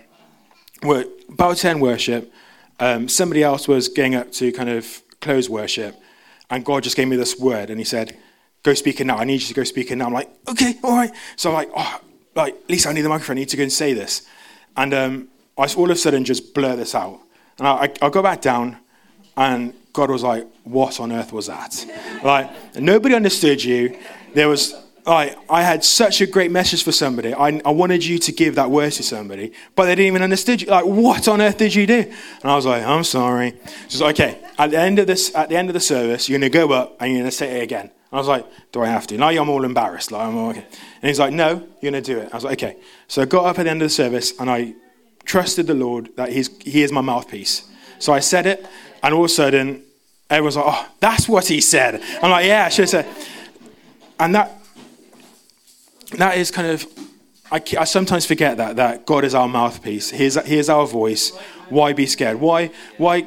we're 0.83 1.05
about 1.29 1.55
10 1.55 1.79
worship, 1.79 2.29
um, 2.77 3.07
somebody 3.07 3.41
else 3.41 3.69
was 3.69 3.87
getting 3.87 4.15
up 4.15 4.33
to 4.33 4.51
kind 4.51 4.67
of 4.67 5.01
close 5.21 5.49
worship, 5.49 5.95
and 6.49 6.65
God 6.65 6.83
just 6.83 6.97
gave 6.97 7.07
me 7.07 7.15
this 7.15 7.39
word, 7.39 7.69
and 7.69 7.79
He 7.79 7.85
said, 7.85 8.17
Go 8.63 8.73
speak 8.73 8.99
it 8.99 9.05
now. 9.05 9.15
I 9.15 9.23
need 9.23 9.39
you 9.39 9.47
to 9.47 9.53
go 9.53 9.63
speak 9.63 9.91
it 9.91 9.95
now. 9.95 10.07
I'm 10.07 10.13
like, 10.13 10.29
Okay, 10.49 10.75
all 10.83 10.97
right. 10.97 11.11
So 11.37 11.51
I'm 11.51 11.55
like, 11.55 11.69
Oh, 11.73 12.01
like, 12.35 12.57
Lisa, 12.67 12.89
I 12.89 12.91
need 12.91 13.03
the 13.03 13.07
microphone. 13.07 13.37
I 13.37 13.39
need 13.39 13.49
to 13.49 13.55
go 13.55 13.63
and 13.63 13.71
say 13.71 13.93
this. 13.93 14.27
And 14.75 14.93
um, 14.93 15.27
I 15.57 15.73
all 15.73 15.85
of 15.85 15.91
a 15.91 15.95
sudden 15.95 16.25
just 16.25 16.53
blur 16.53 16.75
this 16.75 16.93
out. 16.95 17.21
And 17.59 17.65
I, 17.65 17.93
I, 18.01 18.09
go 18.09 18.21
back 18.21 18.41
down, 18.41 18.75
and 19.37 19.73
God 19.93 20.11
was 20.11 20.21
like, 20.21 20.45
What 20.65 20.99
on 20.99 21.13
earth 21.13 21.31
was 21.31 21.47
that? 21.47 21.85
like, 22.25 22.75
nobody 22.75 23.15
understood 23.15 23.63
you. 23.63 23.97
There 24.33 24.47
was, 24.47 24.75
like, 25.05 25.37
I 25.49 25.63
had 25.63 25.83
such 25.83 26.21
a 26.21 26.27
great 26.27 26.51
message 26.51 26.83
for 26.83 26.91
somebody. 26.91 27.33
I, 27.33 27.61
I 27.65 27.71
wanted 27.71 28.05
you 28.05 28.19
to 28.19 28.31
give 28.31 28.55
that 28.55 28.69
word 28.69 28.91
to 28.93 29.03
somebody, 29.03 29.53
but 29.75 29.85
they 29.85 29.95
didn't 29.95 30.07
even 30.07 30.21
understand 30.21 30.61
you. 30.61 30.67
Like, 30.67 30.85
what 30.85 31.27
on 31.27 31.41
earth 31.41 31.57
did 31.57 31.73
you 31.73 31.87
do? 31.87 31.99
And 32.41 32.51
I 32.51 32.55
was 32.55 32.65
like, 32.65 32.83
I'm 32.83 33.03
sorry. 33.03 33.55
She's 33.87 34.01
like, 34.01 34.19
okay, 34.19 34.39
at 34.57 34.71
the 34.71 34.79
end 34.79 34.99
of 34.99 35.07
this, 35.07 35.33
at 35.35 35.49
the 35.49 35.57
end 35.57 35.69
of 35.69 35.73
the 35.73 35.79
service, 35.79 36.29
you're 36.29 36.39
going 36.39 36.51
to 36.51 36.57
go 36.57 36.71
up 36.73 36.97
and 36.99 37.11
you're 37.11 37.21
going 37.21 37.31
to 37.31 37.35
say 37.35 37.59
it 37.59 37.63
again. 37.63 37.91
I 38.11 38.17
was 38.17 38.27
like, 38.27 38.45
do 38.71 38.81
I 38.81 38.87
have 38.87 39.05
to? 39.07 39.17
Now 39.17 39.29
I'm 39.29 39.49
all 39.49 39.63
embarrassed. 39.63 40.11
Like, 40.11 40.27
I'm 40.27 40.37
okay. 40.49 40.65
And 41.01 41.07
he's 41.07 41.19
like, 41.19 41.33
no, 41.33 41.67
you're 41.81 41.91
going 41.91 42.03
to 42.03 42.13
do 42.13 42.19
it. 42.19 42.29
I 42.31 42.35
was 42.35 42.43
like, 42.43 42.61
okay. 42.61 42.77
So 43.07 43.21
I 43.21 43.25
got 43.25 43.45
up 43.45 43.59
at 43.59 43.63
the 43.63 43.69
end 43.69 43.81
of 43.81 43.85
the 43.85 43.93
service 43.93 44.33
and 44.39 44.49
I 44.49 44.73
trusted 45.25 45.67
the 45.67 45.75
Lord 45.75 46.09
that 46.15 46.31
he's, 46.31 46.49
He 46.63 46.81
is 46.81 46.91
my 46.91 47.01
mouthpiece. 47.01 47.69
So 47.99 48.13
I 48.13 48.19
said 48.19 48.47
it, 48.47 48.65
and 49.03 49.13
all 49.13 49.21
of 49.21 49.25
a 49.25 49.29
sudden, 49.29 49.83
everyone's 50.29 50.55
like, 50.55 50.65
oh, 50.67 50.87
that's 50.99 51.27
what 51.27 51.47
he 51.47 51.61
said. 51.61 52.01
I'm 52.21 52.31
like, 52.31 52.45
yeah, 52.45 52.65
I 52.65 52.69
should 52.69 52.89
have 52.89 52.89
said. 52.89 53.07
And 54.19 54.35
that, 54.35 54.51
that 56.17 56.37
is 56.37 56.51
kind 56.51 56.67
of, 56.67 56.85
I, 57.51 57.61
I 57.79 57.83
sometimes 57.85 58.25
forget 58.25 58.57
that, 58.57 58.75
that 58.75 59.05
God 59.05 59.23
is 59.23 59.33
our 59.33 59.47
mouthpiece. 59.47 60.09
Here's, 60.09 60.37
is, 60.37 60.45
he 60.45 60.57
is 60.57 60.69
our 60.69 60.85
voice. 60.85 61.35
Why 61.69 61.93
be 61.93 62.05
scared? 62.05 62.39
Why, 62.39 62.71
why 62.97 63.25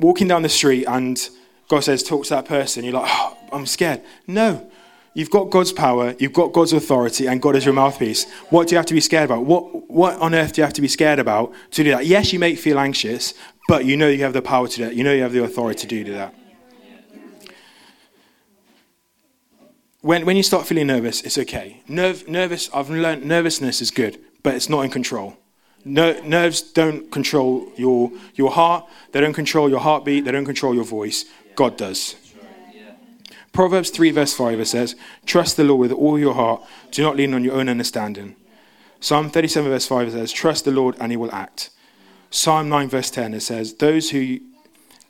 walking 0.00 0.28
down 0.28 0.42
the 0.42 0.48
street 0.48 0.86
and 0.86 1.28
God 1.68 1.80
says, 1.80 2.02
talk 2.02 2.24
to 2.24 2.30
that 2.30 2.46
person, 2.46 2.84
you're 2.84 2.94
like, 2.94 3.08
oh, 3.08 3.36
I'm 3.52 3.66
scared. 3.66 4.02
No, 4.26 4.70
You've 5.14 5.30
got 5.30 5.50
God's 5.50 5.72
power, 5.72 6.14
you've 6.18 6.32
got 6.32 6.54
God's 6.54 6.72
authority, 6.72 7.26
and 7.26 7.40
God 7.40 7.54
is 7.54 7.66
your 7.66 7.74
mouthpiece. 7.74 8.30
What 8.48 8.68
do 8.68 8.72
you 8.72 8.78
have 8.78 8.86
to 8.86 8.94
be 8.94 9.00
scared 9.00 9.26
about? 9.26 9.44
What, 9.44 9.90
what 9.90 10.18
on 10.18 10.34
earth 10.34 10.54
do 10.54 10.62
you 10.62 10.64
have 10.64 10.72
to 10.72 10.80
be 10.80 10.88
scared 10.88 11.18
about 11.18 11.52
to 11.72 11.84
do 11.84 11.90
that? 11.90 12.06
Yes, 12.06 12.32
you 12.32 12.38
may 12.38 12.54
feel 12.54 12.78
anxious, 12.78 13.34
but 13.68 13.84
you 13.84 13.94
know 13.98 14.08
you 14.08 14.22
have 14.22 14.32
the 14.32 14.40
power 14.40 14.68
to 14.68 14.76
do 14.76 14.84
that. 14.86 14.94
You 14.94 15.04
know 15.04 15.12
you 15.12 15.22
have 15.22 15.32
the 15.32 15.44
authority 15.44 15.86
to 15.86 16.04
do 16.04 16.12
that. 16.14 16.34
When, 20.02 20.26
when 20.26 20.36
you 20.36 20.42
start 20.42 20.66
feeling 20.66 20.88
nervous, 20.88 21.22
it's 21.22 21.38
okay. 21.38 21.80
Nerve, 21.86 22.26
nervous, 22.28 22.68
I've 22.74 22.90
learned 22.90 23.24
nervousness 23.24 23.80
is 23.80 23.92
good, 23.92 24.18
but 24.42 24.54
it's 24.54 24.68
not 24.68 24.82
in 24.82 24.90
control. 24.90 25.36
No, 25.84 26.20
nerves 26.22 26.60
don't 26.60 27.10
control 27.10 27.72
your, 27.76 28.10
your 28.34 28.50
heart, 28.50 28.88
they 29.12 29.20
don't 29.20 29.32
control 29.32 29.68
your 29.70 29.78
heartbeat, 29.78 30.24
they 30.24 30.32
don't 30.32 30.44
control 30.44 30.74
your 30.74 30.84
voice. 30.84 31.24
God 31.54 31.76
does. 31.76 32.16
Proverbs 33.52 33.90
3, 33.90 34.10
verse 34.10 34.34
5, 34.34 34.58
it 34.58 34.66
says, 34.66 34.96
Trust 35.24 35.56
the 35.56 35.64
Lord 35.64 35.80
with 35.80 35.92
all 35.92 36.18
your 36.18 36.34
heart, 36.34 36.62
do 36.90 37.02
not 37.02 37.16
lean 37.16 37.32
on 37.32 37.44
your 37.44 37.54
own 37.54 37.68
understanding. 37.68 38.34
Psalm 38.98 39.30
37, 39.30 39.70
verse 39.70 39.86
5, 39.86 40.08
it 40.08 40.12
says, 40.12 40.32
Trust 40.32 40.64
the 40.64 40.70
Lord 40.72 40.96
and 40.98 41.12
he 41.12 41.16
will 41.16 41.32
act. 41.32 41.70
Psalm 42.30 42.68
9, 42.68 42.88
verse 42.88 43.10
10, 43.10 43.34
it 43.34 43.40
says, 43.40 43.74
Those 43.74 44.10
who, 44.10 44.40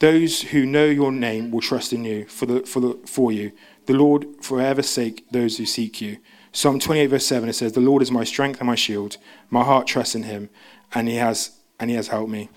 those 0.01 0.43
who 0.43 0.67
know 0.67 0.85
your 0.85 1.13
name 1.13 1.51
will 1.51 1.61
trust 1.61 1.93
in 1.95 2.05
you 2.05 2.27
for, 2.27 2.45
the, 2.45 2.61
for, 2.61 2.81
the, 2.81 2.99
for 3.07 3.33
you. 3.33 3.53
The 3.87 3.95
Lord 3.95 4.27
forever 4.41 4.83
sake 4.83 5.27
those 5.31 5.59
who 5.59 5.67
seek 5.67 6.01
you. 6.01 6.19
Psalm 6.53 6.79
28, 6.79 7.07
verse 7.07 7.27
7, 7.27 7.49
it 7.49 7.55
says, 7.55 7.73
The 7.73 7.81
Lord 7.81 8.03
is 8.03 8.11
my 8.11 8.25
strength 8.25 8.61
and 8.61 8.67
my 8.67 8.75
shield. 8.75 9.17
My 9.51 9.65
heart 9.65 9.87
trusts 9.87 10.15
in 10.15 10.25
him, 10.25 10.51
and 10.95 11.09
he 11.09 11.17
has, 11.17 11.59
and 11.81 11.91
he 11.91 11.97
has 11.97 12.09
helped 12.09 12.31
me. 12.31 12.51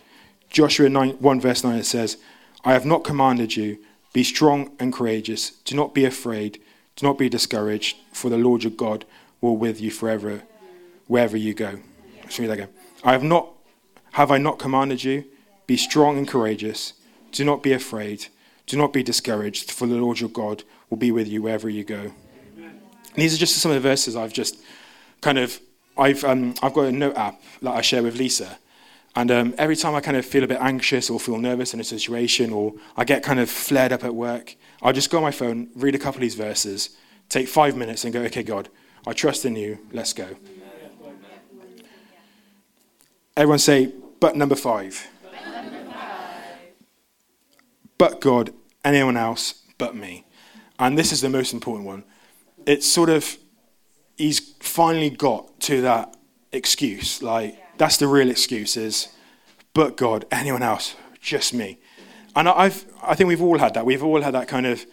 Joshua 0.49 0.89
9, 0.89 1.11
1, 1.11 1.41
verse 1.41 1.63
9, 1.63 1.77
it 1.77 1.85
says, 1.85 2.17
I 2.63 2.73
have 2.73 2.85
not 2.85 3.03
commanded 3.03 3.55
you, 3.55 3.77
be 4.13 4.23
strong 4.23 4.71
and 4.79 4.93
courageous. 4.93 5.51
Do 5.65 5.75
not 5.75 5.93
be 5.93 6.05
afraid. 6.05 6.61
Do 6.95 7.05
not 7.05 7.17
be 7.17 7.29
discouraged, 7.29 7.97
for 8.13 8.29
the 8.29 8.37
Lord 8.37 8.63
your 8.63 8.71
God 8.71 9.05
will 9.41 9.57
with 9.57 9.81
you 9.81 9.91
forever, 9.91 10.43
wherever 11.07 11.35
you 11.35 11.53
go. 11.53 11.79
Let's 12.23 12.39
read 12.39 12.47
that 12.47 12.53
again. 12.53 12.69
I 13.03 13.11
have 13.11 13.23
not, 13.23 13.49
have 14.13 14.31
I 14.31 14.37
not 14.37 14.59
commanded 14.59 15.03
you? 15.03 15.25
Be 15.67 15.77
strong 15.77 16.17
and 16.17 16.27
courageous. 16.27 16.93
Do 17.31 17.43
not 17.43 17.61
be 17.61 17.73
afraid. 17.73 18.27
Do 18.65 18.77
not 18.77 18.93
be 18.93 19.03
discouraged, 19.03 19.71
for 19.71 19.85
the 19.87 19.95
Lord 19.95 20.19
your 20.19 20.29
God 20.29 20.63
will 20.89 20.97
be 20.97 21.11
with 21.11 21.27
you 21.27 21.41
wherever 21.41 21.69
you 21.69 21.83
go. 21.83 22.11
These 23.15 23.33
are 23.33 23.37
just 23.37 23.57
some 23.57 23.71
of 23.71 23.75
the 23.75 23.81
verses 23.81 24.15
I've 24.15 24.33
just 24.33 24.57
kind 25.21 25.37
of, 25.37 25.59
I've, 25.97 26.23
um, 26.23 26.53
I've 26.61 26.73
got 26.73 26.85
a 26.85 26.91
note 26.91 27.15
app 27.15 27.41
that 27.61 27.71
I 27.71 27.81
share 27.81 28.03
with 28.03 28.17
Lisa. 28.17 28.57
And 29.15 29.31
um, 29.31 29.55
every 29.57 29.77
time 29.77 29.95
I 29.95 30.01
kind 30.01 30.17
of 30.17 30.25
feel 30.25 30.43
a 30.43 30.47
bit 30.47 30.59
anxious 30.59 31.09
or 31.09 31.19
feel 31.19 31.37
nervous 31.37 31.73
in 31.73 31.79
a 31.79 31.85
situation 31.85 32.51
or 32.51 32.73
I 32.97 33.05
get 33.05 33.23
kind 33.23 33.39
of 33.39 33.49
flared 33.49 33.93
up 33.93 34.03
at 34.03 34.13
work, 34.13 34.55
I'll 34.81 34.91
just 34.91 35.09
go 35.09 35.17
on 35.17 35.23
my 35.23 35.31
phone, 35.31 35.69
read 35.75 35.95
a 35.95 35.97
couple 35.97 36.17
of 36.17 36.21
these 36.21 36.35
verses, 36.35 36.97
take 37.29 37.47
five 37.47 37.77
minutes 37.77 38.03
and 38.03 38.13
go, 38.13 38.21
okay, 38.23 38.43
God, 38.43 38.67
I 39.07 39.13
trust 39.13 39.45
in 39.45 39.55
you, 39.55 39.79
let's 39.93 40.11
go. 40.11 40.35
Everyone 43.37 43.59
say, 43.59 43.93
but 44.19 44.35
number 44.35 44.55
five. 44.55 45.07
But 47.97 48.19
God, 48.19 48.53
anyone 48.83 49.15
else 49.15 49.63
but 49.77 49.95
me. 49.95 50.24
And 50.79 50.97
this 50.97 51.11
is 51.11 51.21
the 51.21 51.29
most 51.29 51.53
important 51.53 51.85
one 51.85 52.03
it's 52.65 52.87
sort 52.87 53.09
of 53.09 53.37
he's 54.17 54.39
finally 54.59 55.09
got 55.09 55.59
to 55.61 55.81
that 55.81 56.17
excuse. 56.51 57.21
Like 57.21 57.57
that's 57.77 57.97
the 57.97 58.07
real 58.07 58.29
excuse 58.29 58.77
is, 58.77 59.09
but 59.73 59.97
God, 59.97 60.25
anyone 60.31 60.63
else, 60.63 60.95
just 61.21 61.53
me. 61.53 61.79
And 62.35 62.49
I've 62.49 62.85
I 63.01 63.15
think 63.15 63.27
we've 63.27 63.41
all 63.41 63.59
had 63.59 63.73
that. 63.75 63.85
We've 63.85 64.03
all 64.03 64.21
had 64.21 64.33
that 64.33 64.47
kind 64.47 64.65
of. 64.65 64.85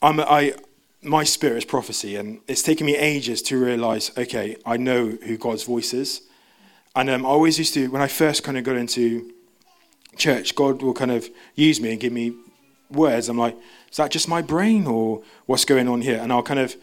I'm 0.00 0.20
I 0.20 0.54
my 1.02 1.24
spirit 1.24 1.58
is 1.58 1.64
prophecy, 1.64 2.16
and 2.16 2.40
it's 2.48 2.62
taken 2.62 2.86
me 2.86 2.96
ages 2.96 3.42
to 3.42 3.62
realize. 3.62 4.10
Okay, 4.16 4.56
I 4.64 4.76
know 4.76 5.08
who 5.08 5.36
God's 5.36 5.64
voice 5.64 5.92
is, 5.92 6.22
and 6.96 7.10
um, 7.10 7.24
I 7.24 7.28
always 7.28 7.58
used 7.58 7.74
to 7.74 7.88
when 7.88 8.02
I 8.02 8.08
first 8.08 8.42
kind 8.42 8.58
of 8.58 8.64
got 8.64 8.76
into 8.76 9.32
church, 10.16 10.56
God 10.56 10.82
will 10.82 10.94
kind 10.94 11.12
of 11.12 11.28
use 11.54 11.80
me 11.80 11.92
and 11.92 12.00
give 12.00 12.12
me 12.12 12.34
words. 12.90 13.28
I'm 13.28 13.38
like, 13.38 13.56
is 13.90 13.96
that 13.96 14.10
just 14.10 14.28
my 14.28 14.42
brain 14.42 14.86
or 14.86 15.22
what's 15.46 15.64
going 15.64 15.88
on 15.88 16.02
here? 16.02 16.18
And 16.18 16.32
I'll 16.32 16.42
kind 16.42 16.60
of 16.60 16.76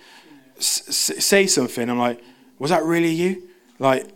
s- 0.58 0.84
say 1.20 1.48
something. 1.48 1.90
I'm 1.90 2.00
like, 2.00 2.22
was 2.60 2.72
that 2.72 2.84
really 2.84 3.12
you? 3.12 3.50
Like, 3.80 4.10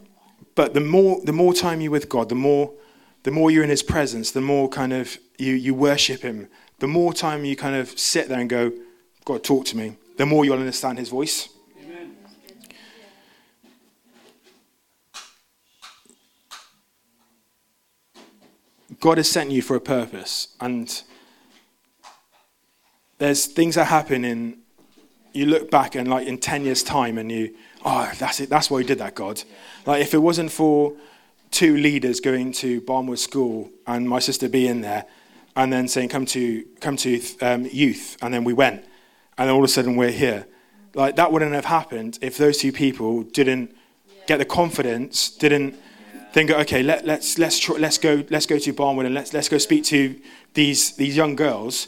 but 0.55 0.73
the 0.73 0.81
more 0.81 1.21
the 1.23 1.33
more 1.33 1.53
time 1.53 1.81
you're 1.81 1.91
with 1.91 2.09
God, 2.09 2.29
the 2.29 2.35
more 2.35 2.71
the 3.23 3.31
more 3.31 3.51
you're 3.51 3.63
in 3.63 3.69
His 3.69 3.83
presence, 3.83 4.31
the 4.31 4.41
more 4.41 4.69
kind 4.69 4.93
of 4.93 5.17
you 5.37 5.53
you 5.53 5.73
worship 5.73 6.21
Him. 6.21 6.47
The 6.79 6.87
more 6.87 7.13
time 7.13 7.43
you 7.43 7.55
kind 7.55 7.75
of 7.75 7.97
sit 7.99 8.29
there 8.29 8.39
and 8.39 8.49
go, 8.49 8.71
God, 9.25 9.43
talk 9.43 9.65
to 9.65 9.77
me. 9.77 9.97
The 10.17 10.25
more 10.25 10.45
you'll 10.45 10.59
understand 10.59 10.97
His 10.97 11.09
voice. 11.09 11.49
God 18.99 19.17
has 19.17 19.29
sent 19.29 19.51
you 19.51 19.61
for 19.61 19.75
a 19.75 19.81
purpose, 19.81 20.55
and 20.59 21.01
there's 23.19 23.45
things 23.45 23.75
that 23.75 23.85
happen 23.85 24.25
in 24.25 24.57
you 25.31 25.45
look 25.45 25.69
back 25.69 25.93
and 25.93 26.07
like 26.07 26.25
in 26.25 26.39
10 26.39 26.65
years 26.65 26.81
time 26.81 27.17
and 27.17 27.31
you 27.31 27.55
oh 27.85 28.11
that's 28.17 28.39
it 28.39 28.49
that's 28.49 28.71
why 28.71 28.79
you 28.79 28.85
did 28.85 28.97
that 28.97 29.13
god. 29.13 29.43
Like 29.85 30.01
if 30.01 30.13
it 30.13 30.17
wasn't 30.17 30.51
for 30.51 30.93
two 31.51 31.77
leaders 31.77 32.19
going 32.19 32.51
to 32.53 32.81
barnwood 32.81 33.19
school 33.19 33.69
and 33.85 34.09
my 34.09 34.19
sister 34.19 34.49
being 34.49 34.81
there 34.81 35.05
and 35.55 35.71
then 35.71 35.87
saying 35.87 36.09
come 36.09 36.25
to 36.25 36.63
come 36.79 36.95
to 36.97 37.21
um, 37.41 37.67
youth 37.71 38.17
and 38.21 38.33
then 38.33 38.43
we 38.43 38.53
went 38.53 38.83
and 39.37 39.49
all 39.49 39.59
of 39.59 39.65
a 39.65 39.67
sudden 39.67 39.95
we're 39.95 40.11
here 40.11 40.47
like 40.95 41.15
that 41.15 41.31
wouldn't 41.31 41.53
have 41.53 41.65
happened 41.65 42.17
if 42.21 42.37
those 42.37 42.57
two 42.57 42.71
people 42.71 43.23
didn't 43.23 43.75
get 44.27 44.37
the 44.37 44.45
confidence 44.45 45.29
didn't 45.29 45.75
think 46.31 46.51
okay 46.51 46.83
let, 46.83 47.05
let's 47.05 47.37
let's 47.39 47.57
try, 47.59 47.75
let's 47.77 47.97
go 47.97 48.23
let's 48.29 48.45
go 48.45 48.57
to 48.57 48.73
barnwood 48.73 49.05
and 49.05 49.15
let's 49.15 49.33
let's 49.33 49.49
go 49.49 49.57
speak 49.57 49.83
to 49.83 50.19
these 50.53 50.95
these 50.95 51.15
young 51.17 51.35
girls 51.35 51.87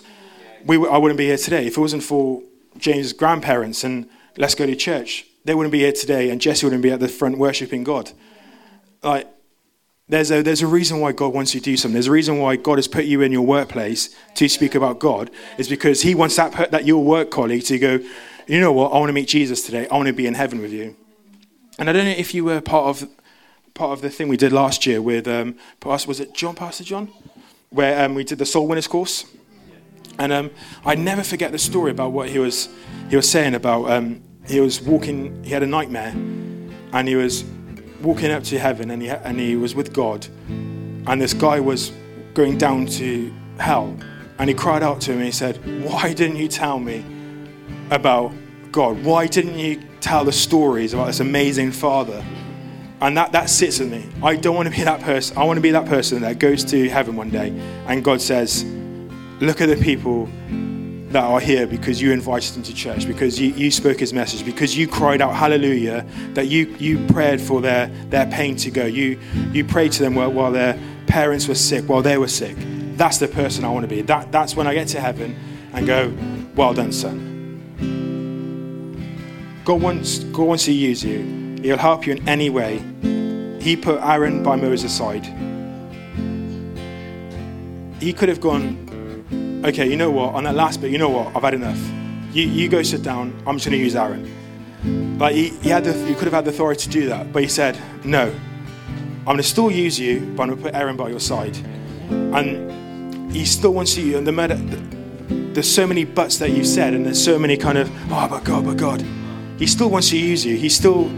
we, 0.66 0.78
I 0.88 0.98
wouldn't 0.98 1.18
be 1.18 1.26
here 1.26 1.38
today. 1.38 1.68
If 1.68 1.78
it 1.78 1.82
wasn't 1.82 2.04
for 2.04 2.42
James' 2.78 3.14
grandparents 3.14 3.84
and 3.84 4.10
Let's 4.38 4.56
Go 4.56 4.66
to 4.66 4.76
Church, 4.76 5.26
they 5.46 5.56
wouldn't 5.56 5.72
be 5.72 5.80
here 5.80 5.92
today, 5.92 6.30
and 6.30 6.40
Jesse 6.40 6.66
wouldn't 6.66 6.84
be 6.84 6.92
at 6.92 7.00
the 7.00 7.08
front 7.08 7.38
worshiping 7.38 7.84
God. 7.84 8.12
Like, 9.04 9.28
there's 10.08 10.30
a, 10.30 10.44
there's 10.44 10.62
a 10.62 10.68
reason 10.68 11.00
why 11.00 11.14
God 11.14 11.34
wants 11.34 11.54
you 11.54 11.62
to 11.62 11.64
do 11.64 11.78
something. 11.78 11.94
There's 11.94 12.08
a 12.08 12.12
reason 12.12 12.38
why 12.38 12.58
God 12.58 12.78
has 12.78 12.88
put 12.88 13.06
you 13.06 13.22
in 13.22 13.32
your 13.32 13.46
workplace 13.46 14.16
to 14.36 14.50
speak 14.50 14.76
about 14.76 15.00
God. 15.00 15.32
Is 15.58 15.70
because 15.70 16.02
He 16.02 16.16
wants 16.16 16.36
that, 16.36 16.72
that 16.72 16.86
your 16.86 17.04
work 17.04 17.32
colleague 17.32 17.64
to 17.66 17.80
go, 17.80 18.00
you 18.48 18.60
know 18.60 18.74
what, 18.74 18.92
I 18.92 18.98
want 19.00 19.10
to 19.10 19.14
meet 19.14 19.30
Jesus 19.30 19.66
today. 19.66 19.88
I 19.88 19.96
want 19.96 20.08
to 20.08 20.14
be 20.14 20.28
in 20.28 20.34
heaven 20.34 20.62
with 20.62 20.74
you. 20.74 20.96
And 21.80 21.90
I 21.90 21.94
don't 21.94 22.06
know 22.06 22.12
if 22.12 22.34
you 22.34 22.44
were 22.44 22.62
part 22.62 22.88
of 22.88 23.10
part 23.74 23.92
of 23.92 24.02
the 24.02 24.10
thing 24.10 24.28
we 24.28 24.38
did 24.38 24.52
last 24.52 24.86
year 24.86 25.02
with, 25.02 25.28
um, 25.28 25.56
was 25.84 26.20
it 26.20 26.34
John, 26.34 26.56
Pastor 26.56 26.84
John? 26.84 27.10
Where 27.70 28.04
um, 28.04 28.16
we 28.16 28.26
did 28.26 28.38
the 28.38 28.46
Soul 28.46 28.68
Winners 28.68 28.88
course. 28.88 29.26
And 30.20 30.32
um, 30.32 30.52
I 30.86 30.96
never 30.96 31.24
forget 31.24 31.52
the 31.52 31.60
story 31.60 31.92
about 31.92 32.12
what 32.12 32.30
he 32.30 32.40
was, 32.40 32.70
he 33.10 33.16
was 33.16 33.30
saying 33.30 33.56
about 33.56 33.90
um, 33.90 34.24
he 34.48 34.60
was 34.60 34.82
walking, 34.82 35.44
he 35.44 35.52
had 35.52 35.64
a 35.64 35.68
nightmare, 35.68 36.14
and 36.94 37.08
he 37.08 37.16
was 37.16 37.44
walking 38.02 38.32
up 38.32 38.44
to 38.44 38.60
heaven, 38.60 38.92
and 38.92 39.02
he, 39.02 39.10
and 39.10 39.40
he 39.40 39.56
was 39.56 39.76
with 39.76 39.94
God, 39.94 40.28
and 40.48 41.22
this 41.22 41.34
guy 41.34 41.60
was 41.60 41.92
going 42.34 42.58
down 42.58 42.86
to 42.88 43.34
hell, 43.60 43.96
and 44.40 44.50
he 44.50 44.56
cried 44.56 44.84
out 44.84 45.02
to 45.02 45.12
him, 45.12 45.18
and 45.18 45.26
he 45.26 45.32
said, 45.32 45.58
Why 45.84 46.14
didn't 46.14 46.38
you 46.38 46.48
tell 46.48 46.80
me 46.80 47.06
about 47.90 48.34
God? 48.72 49.04
Why 49.04 49.28
didn't 49.28 49.58
you 49.58 49.82
tell 50.02 50.26
the 50.26 50.32
stories 50.32 50.94
about 50.94 51.08
this 51.08 51.20
amazing 51.20 51.72
Father? 51.72 52.24
And 53.02 53.18
that, 53.18 53.32
that 53.32 53.50
sits 53.50 53.80
in 53.80 53.90
me. 53.90 54.08
I 54.22 54.36
don't 54.36 54.56
want 54.56 54.70
to 54.70 54.76
be 54.76 54.84
that 54.84 55.02
person. 55.02 55.36
I 55.36 55.44
want 55.44 55.58
to 55.58 55.62
be 55.62 55.72
that 55.72 55.88
person 55.88 56.22
that 56.22 56.38
goes 56.38 56.64
to 56.66 56.88
heaven 56.88 57.16
one 57.16 57.32
day 57.32 57.50
and 57.88 58.04
God 58.04 58.22
says, 58.22 58.64
Look 59.42 59.60
at 59.60 59.70
the 59.70 59.76
people 59.76 60.30
that 61.10 61.24
are 61.24 61.40
here 61.40 61.68
because 61.68 62.02
you 62.02 62.12
invited 62.12 62.54
them 62.54 62.64
to 62.64 62.74
church, 62.74 63.08
because 63.08 63.40
you, 63.40 63.52
you 63.54 63.72
spoke 63.72 64.00
his 64.00 64.14
message, 64.14 64.46
because 64.46 64.78
you 64.78 64.88
cried 64.88 65.20
out 65.20 65.34
hallelujah, 65.34 66.06
that 66.34 66.48
you, 66.48 66.68
you 66.80 67.06
prayed 67.08 67.42
for 67.42 67.60
their, 67.60 67.88
their 68.10 68.28
pain 68.28 68.56
to 68.58 68.72
go. 68.72 68.86
You, 68.86 69.20
you 69.52 69.66
prayed 69.66 69.92
to 69.94 70.04
them 70.04 70.16
while, 70.16 70.32
while 70.32 70.52
their 70.52 70.80
parents 71.08 71.48
were 71.48 71.56
sick, 71.56 71.90
while 71.90 72.02
they 72.04 72.18
were 72.18 72.28
sick. 72.28 72.56
That's 72.96 73.18
the 73.18 73.28
person 73.28 73.66
I 73.66 73.70
want 73.70 73.84
to 73.84 73.88
be. 73.88 74.04
That, 74.04 74.32
that's 74.32 74.56
when 74.56 74.68
I 74.68 74.76
get 74.76 74.88
to 74.90 75.02
heaven 75.02 75.36
and 75.74 75.88
go, 75.88 76.14
well 76.56 76.74
done, 76.74 76.92
son. 76.92 77.28
God 79.66 79.82
wants, 79.82 80.20
God 80.20 80.44
wants 80.44 80.66
to 80.66 80.72
use 80.72 81.04
you. 81.04 81.58
He'll 81.64 81.78
help 81.78 82.06
you 82.06 82.14
in 82.14 82.30
any 82.30 82.50
way. 82.50 82.78
He 83.60 83.76
put 83.76 84.02
Aaron 84.02 84.44
by 84.44 84.56
Moses' 84.56 84.96
side. 84.96 85.26
He 88.00 88.14
could 88.14 88.30
have 88.30 88.40
gone, 88.40 88.88
okay, 89.64 89.90
you 89.90 89.96
know 89.96 90.12
what, 90.12 90.34
on 90.34 90.44
that 90.46 90.56
last 90.56 90.82
bit, 90.82 90.92
you 90.92 90.98
know 90.98 91.10
what, 91.10 91.36
I've 91.36 91.44
had 91.44 91.54
enough. 91.54 91.80
You, 92.34 92.44
you 92.44 92.70
go 92.70 92.82
sit 92.84 93.04
down, 93.04 93.34
I'm 93.46 93.58
just 93.58 93.68
going 93.68 93.78
to 93.78 93.84
use 93.84 93.96
Aaron. 93.96 95.18
Like, 95.20 95.36
he, 95.36 95.50
he 95.50 95.70
had 95.70 95.84
the, 95.84 95.98
you 96.10 96.16
could 96.16 96.24
have 96.24 96.34
had 96.34 96.46
the 96.46 96.52
authority 96.52 96.84
to 96.84 96.90
do 96.90 97.08
that, 97.08 97.32
but 97.32 97.44
he 97.44 97.48
said, 97.48 97.78
no, 98.04 98.34
I'm 99.20 99.26
going 99.26 99.38
to 99.38 99.44
still 99.44 99.70
use 99.70 100.00
you, 100.00 100.22
but 100.36 100.44
I'm 100.44 100.50
going 100.50 100.58
to 100.58 100.64
put 100.64 100.74
Aaron 100.74 100.98
by 100.98 101.10
your 101.10 101.20
side. 101.20 101.56
And 102.10 103.32
he 103.32 103.46
still 103.46 103.74
wants 103.74 103.96
you, 103.98 104.18
and 104.18 104.26
the 104.26 104.32
matter, 104.32 104.56
there's 105.54 105.70
so 105.70 105.86
many 105.86 106.06
buts 106.06 106.38
that 106.38 106.50
you 106.52 106.64
said, 106.64 106.94
and 106.94 107.06
there's 107.06 107.24
so 107.24 107.38
many 107.38 107.56
kind 107.58 107.78
of, 107.78 107.92
oh, 108.12 108.28
but 108.28 108.44
God, 108.44 108.66
but 108.66 108.78
God. 108.78 109.06
He 109.60 109.68
still 109.68 109.90
wants 109.90 110.10
to 110.10 110.18
use 110.18 110.44
you. 110.44 110.56
He 110.56 110.70
still, 110.70 111.12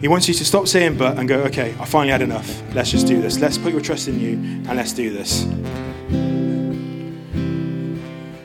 he 0.00 0.06
wants 0.06 0.28
you 0.28 0.34
to 0.34 0.44
stop 0.44 0.68
saying 0.68 0.96
but 0.96 1.18
and 1.18 1.28
go, 1.28 1.40
okay, 1.44 1.74
I 1.80 1.84
finally 1.84 2.12
had 2.12 2.22
enough. 2.22 2.62
Let's 2.72 2.90
just 2.92 3.06
do 3.06 3.20
this. 3.20 3.40
Let's 3.40 3.58
put 3.58 3.72
your 3.72 3.80
trust 3.80 4.06
in 4.06 4.20
you, 4.20 4.34
and 4.68 4.76
let's 4.76 4.92
do 4.92 5.10
this. 5.10 5.44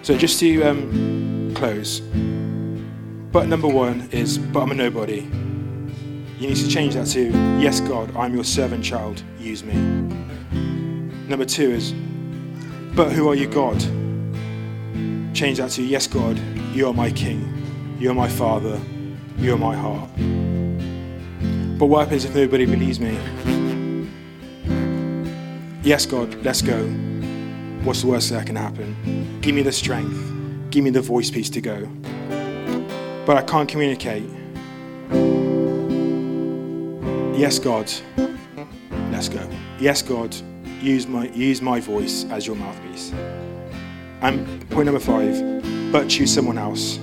So 0.01 0.17
just 0.17 0.39
to 0.39 0.63
um, 0.63 1.53
close, 1.55 1.99
but 3.31 3.47
number 3.47 3.67
one 3.67 4.09
is, 4.11 4.37
but 4.37 4.61
I'm 4.61 4.71
a 4.71 4.73
nobody. 4.73 5.27
You 6.39 6.47
need 6.47 6.55
to 6.55 6.67
change 6.67 6.95
that 6.95 7.05
to, 7.07 7.29
yes, 7.59 7.79
God, 7.81 8.15
I'm 8.15 8.33
your 8.33 8.43
servant 8.45 8.83
child, 8.83 9.21
use 9.37 9.63
me. 9.63 9.73
Number 11.27 11.45
two 11.45 11.69
is, 11.69 11.93
but 12.95 13.11
who 13.11 13.29
are 13.29 13.35
you, 13.35 13.47
God? 13.47 13.77
Change 15.35 15.57
that 15.57 15.71
to, 15.71 15.83
yes, 15.83 16.07
God, 16.07 16.39
you 16.73 16.87
are 16.87 16.93
my 16.93 17.11
king, 17.11 17.97
you 17.99 18.09
are 18.09 18.15
my 18.15 18.29
father, 18.29 18.79
you 19.37 19.53
are 19.53 19.57
my 19.57 19.75
heart. 19.75 20.09
But 21.77 21.85
what 21.85 22.05
happens 22.05 22.25
if 22.25 22.33
nobody 22.33 22.65
believes 22.65 22.99
me? 22.99 23.17
Yes, 25.83 26.05
God, 26.05 26.33
let's 26.43 26.61
go. 26.61 26.77
What's 27.83 28.01
the 28.01 28.07
worst 28.07 28.29
that 28.31 28.45
can 28.45 28.55
happen? 28.57 29.39
Give 29.41 29.55
me 29.55 29.61
the 29.61 29.71
strength. 29.71 30.69
Give 30.69 30.83
me 30.83 30.89
the 30.89 31.01
voice 31.01 31.31
piece 31.31 31.49
to 31.51 31.61
go. 31.61 31.87
but 33.25 33.37
I 33.37 33.41
can't 33.43 33.69
communicate. 33.69 34.23
Yes, 37.37 37.59
God, 37.59 37.91
let's 39.11 39.29
go. 39.29 39.47
Yes, 39.79 40.01
God, 40.01 40.35
use 40.81 41.07
my, 41.07 41.29
use 41.29 41.61
my 41.61 41.79
voice 41.79 42.25
as 42.31 42.45
your 42.47 42.55
mouthpiece. 42.55 43.13
And 44.21 44.67
point 44.71 44.85
number 44.85 44.99
five, 44.99 45.91
but 45.91 46.09
choose 46.09 46.33
someone 46.33 46.57
else. 46.57 46.97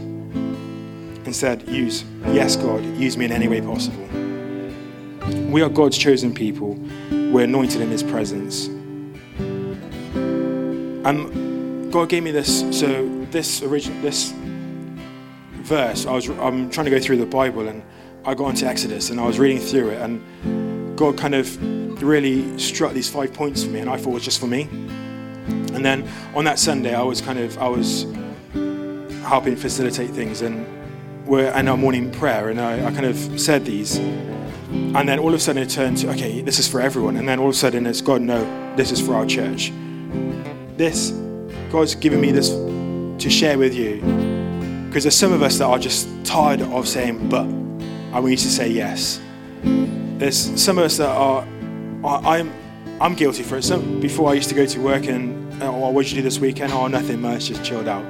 Instead, 1.24 1.68
use, 1.68 2.04
yes, 2.26 2.56
God, 2.56 2.84
use 2.96 3.16
me 3.16 3.24
in 3.24 3.32
any 3.32 3.48
way 3.48 3.60
possible. 3.60 4.06
We 5.50 5.62
are 5.62 5.68
God's 5.70 5.96
chosen 5.96 6.34
people. 6.34 6.74
We're 7.10 7.44
anointed 7.44 7.80
in 7.80 7.88
His 7.88 8.02
presence. 8.02 8.68
And 11.06 11.92
God 11.92 12.08
gave 12.08 12.24
me 12.24 12.32
this. 12.32 12.64
So 12.76 13.08
this 13.30 13.62
original 13.62 14.02
this 14.02 14.34
verse, 15.62 16.04
I 16.04 16.10
was 16.10 16.28
I'm 16.28 16.68
trying 16.68 16.86
to 16.86 16.90
go 16.90 16.98
through 16.98 17.18
the 17.18 17.26
Bible, 17.26 17.68
and 17.68 17.84
I 18.24 18.34
got 18.34 18.48
into 18.48 18.66
Exodus, 18.66 19.10
and 19.10 19.20
I 19.20 19.24
was 19.24 19.38
reading 19.38 19.60
through 19.60 19.90
it, 19.90 20.02
and 20.02 20.98
God 20.98 21.16
kind 21.16 21.36
of 21.36 22.02
really 22.02 22.58
struck 22.58 22.92
these 22.92 23.08
five 23.08 23.32
points 23.32 23.62
for 23.62 23.70
me, 23.70 23.78
and 23.78 23.88
I 23.88 23.98
thought 23.98 24.10
it 24.10 24.14
was 24.14 24.24
just 24.24 24.40
for 24.40 24.48
me. 24.48 24.62
And 24.62 25.84
then 25.84 26.08
on 26.34 26.42
that 26.44 26.58
Sunday, 26.58 26.92
I 26.92 27.02
was 27.02 27.20
kind 27.20 27.38
of 27.38 27.56
I 27.58 27.68
was 27.68 28.04
helping 29.22 29.54
facilitate 29.54 30.10
things, 30.10 30.42
and 30.42 30.66
we're 31.24 31.52
in 31.52 31.68
our 31.68 31.76
morning 31.76 32.10
prayer, 32.10 32.48
and 32.48 32.60
I, 32.60 32.84
I 32.84 32.90
kind 32.90 33.06
of 33.06 33.16
said 33.40 33.64
these. 33.64 33.96
And 33.96 35.08
then 35.08 35.20
all 35.20 35.28
of 35.28 35.34
a 35.34 35.38
sudden 35.38 35.62
it 35.62 35.70
turned 35.70 35.98
to, 35.98 36.10
okay, 36.10 36.40
this 36.40 36.58
is 36.58 36.66
for 36.66 36.80
everyone. 36.80 37.16
And 37.16 37.28
then 37.28 37.38
all 37.38 37.46
of 37.46 37.54
a 37.54 37.56
sudden 37.56 37.86
it's, 37.86 38.00
God, 38.00 38.22
no, 38.22 38.42
this 38.74 38.90
is 38.90 39.00
for 39.00 39.14
our 39.14 39.24
church. 39.24 39.70
This, 40.76 41.10
God's 41.70 41.94
given 41.94 42.20
me 42.20 42.32
this 42.32 42.50
to 42.50 43.30
share 43.30 43.58
with 43.58 43.74
you. 43.74 43.96
Because 44.86 45.04
there's 45.04 45.14
some 45.14 45.32
of 45.32 45.42
us 45.42 45.58
that 45.58 45.64
are 45.64 45.78
just 45.78 46.08
tired 46.24 46.62
of 46.62 46.86
saying 46.86 47.28
but, 47.28 47.44
and 47.44 48.24
we 48.24 48.30
need 48.30 48.38
to 48.38 48.50
say 48.50 48.68
yes. 48.68 49.20
There's 49.62 50.62
some 50.62 50.78
of 50.78 50.84
us 50.84 50.96
that 50.98 51.08
are, 51.08 51.46
I'm, 52.04 52.52
I'm 53.00 53.14
guilty 53.14 53.42
for 53.42 53.56
it. 53.56 53.62
Some, 53.62 54.00
before 54.00 54.30
I 54.30 54.34
used 54.34 54.48
to 54.48 54.54
go 54.54 54.64
to 54.66 54.80
work 54.80 55.06
and, 55.06 55.62
oh, 55.62 55.90
what 55.90 56.02
did 56.02 56.12
you 56.12 56.16
do 56.18 56.22
this 56.22 56.38
weekend? 56.38 56.72
Oh, 56.72 56.86
nothing 56.86 57.20
much, 57.20 57.46
just 57.46 57.64
chilled 57.64 57.88
out. 57.88 58.04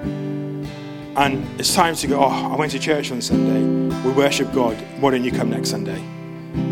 And 1.16 1.44
it's 1.59 1.74
time 1.74 1.94
to 1.94 2.07
go, 2.07 2.20
oh, 2.20 2.52
I 2.52 2.57
went 2.57 2.72
to 2.72 2.79
church 2.79 3.11
on 3.11 3.22
Sunday. 3.22 3.62
We 4.02 4.12
worship 4.12 4.52
God. 4.52 4.76
Why 5.00 5.12
don't 5.12 5.24
you 5.24 5.33
come 5.33 5.50
next 5.50 5.70
Sunday? 5.70 6.02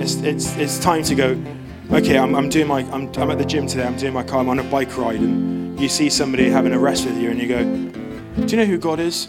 It's, 0.00 0.16
it's, 0.16 0.56
it's 0.56 0.78
time 0.78 1.02
to 1.04 1.14
go, 1.14 1.42
okay, 1.92 2.18
I'm, 2.18 2.34
I'm 2.34 2.48
doing 2.48 2.66
my, 2.66 2.80
I'm, 2.90 3.10
I'm 3.16 3.30
at 3.30 3.38
the 3.38 3.44
gym 3.44 3.66
today, 3.66 3.84
I'm 3.84 3.96
doing 3.96 4.12
my 4.12 4.22
car, 4.22 4.40
I'm 4.40 4.48
on 4.48 4.58
a 4.58 4.64
bike 4.64 4.96
ride, 4.96 5.20
and 5.20 5.63
you 5.76 5.88
see 5.88 6.08
somebody 6.10 6.50
having 6.50 6.72
a 6.72 6.78
rest 6.78 7.06
with 7.06 7.16
you, 7.16 7.30
and 7.30 7.40
you 7.40 7.48
go, 7.48 7.62
do 8.46 8.56
you 8.56 8.56
know 8.56 8.64
who 8.64 8.78
God 8.78 9.00
is? 9.00 9.28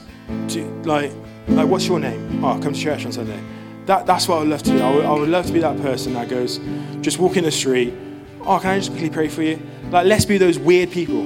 You, 0.49 0.65
like, 0.83 1.11
like, 1.47 1.67
what's 1.67 1.87
your 1.87 1.99
name? 1.99 2.43
Oh, 2.43 2.59
come 2.59 2.73
to 2.73 2.79
church 2.79 3.05
on 3.05 3.11
Sunday. 3.11 3.39
That, 3.85 4.05
that's 4.05 4.27
what 4.27 4.37
I 4.37 4.39
would 4.39 4.49
love 4.49 4.63
to 4.63 4.71
do. 4.71 4.81
I 4.81 4.95
would, 4.95 5.05
I 5.05 5.11
would 5.11 5.29
love 5.29 5.45
to 5.45 5.53
be 5.53 5.59
that 5.59 5.79
person 5.81 6.13
that 6.13 6.27
goes, 6.27 6.59
just 7.01 7.19
walk 7.19 7.37
in 7.37 7.43
the 7.43 7.51
street, 7.51 7.93
oh, 8.41 8.59
can 8.59 8.71
I 8.71 8.77
just 8.79 8.91
quickly 8.91 9.09
pray 9.09 9.27
for 9.27 9.43
you? 9.43 9.59
Like, 9.91 10.05
let's 10.05 10.25
be 10.25 10.37
those 10.37 10.57
weird 10.57 10.91
people. 10.91 11.23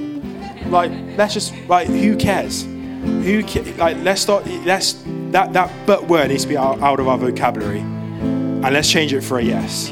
Like, 0.66 0.90
let's 1.16 1.34
just, 1.34 1.54
like, 1.68 1.86
who 1.88 2.16
cares? 2.16 2.62
Who, 2.64 3.42
like, 3.76 3.96
let's 3.98 4.20
start, 4.20 4.46
let's, 4.64 5.02
that, 5.30 5.52
that 5.52 5.86
but 5.86 6.06
word 6.08 6.28
needs 6.28 6.42
to 6.42 6.48
be 6.48 6.56
out, 6.56 6.80
out 6.80 7.00
of 7.00 7.08
our 7.08 7.18
vocabulary. 7.18 7.80
And 7.80 8.74
let's 8.74 8.90
change 8.90 9.12
it 9.14 9.22
for 9.22 9.38
a 9.38 9.42
yes. 9.42 9.88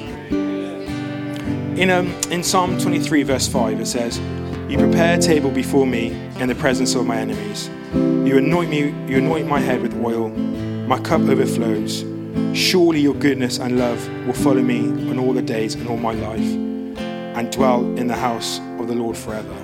In, 1.78 1.90
um, 1.90 2.08
in 2.30 2.42
Psalm 2.42 2.78
23, 2.78 3.22
verse 3.22 3.48
5, 3.48 3.80
it 3.80 3.86
says, 3.86 4.18
You 4.68 4.76
prepare 4.76 5.16
a 5.16 5.18
table 5.18 5.50
before 5.50 5.86
me 5.86 6.08
in 6.38 6.46
the 6.46 6.54
presence 6.54 6.94
of 6.94 7.06
my 7.06 7.16
enemies. 7.16 7.70
You 7.94 8.36
anoint 8.36 8.68
me, 8.68 8.90
you 9.10 9.16
anoint 9.16 9.48
my 9.48 9.60
head 9.60 9.80
with 9.80 9.94
oil. 10.04 10.28
My 10.28 11.00
cup 11.00 11.22
overflows. 11.22 12.04
Surely 12.52 13.00
your 13.00 13.14
goodness 13.14 13.58
and 13.58 13.78
love 13.78 14.06
will 14.26 14.34
follow 14.34 14.60
me 14.60 14.80
on 15.08 15.18
all 15.18 15.32
the 15.32 15.40
days 15.40 15.74
and 15.74 15.88
all 15.88 15.96
my 15.96 16.12
life, 16.12 16.38
and 16.38 17.50
dwell 17.50 17.80
in 17.96 18.08
the 18.08 18.14
house 18.14 18.58
of 18.78 18.88
the 18.88 18.94
Lord 18.94 19.16
forever. 19.16 19.54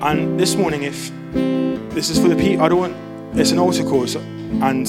And 0.00 0.38
this 0.38 0.54
morning, 0.54 0.84
if 0.84 1.10
this 1.92 2.08
is 2.08 2.20
for 2.20 2.28
the 2.28 2.36
people, 2.36 2.64
I 2.64 2.68
don't 2.68 2.78
want, 2.78 3.36
it's 3.36 3.50
an 3.50 3.58
altar 3.58 3.82
course, 3.82 4.14
and 4.14 4.86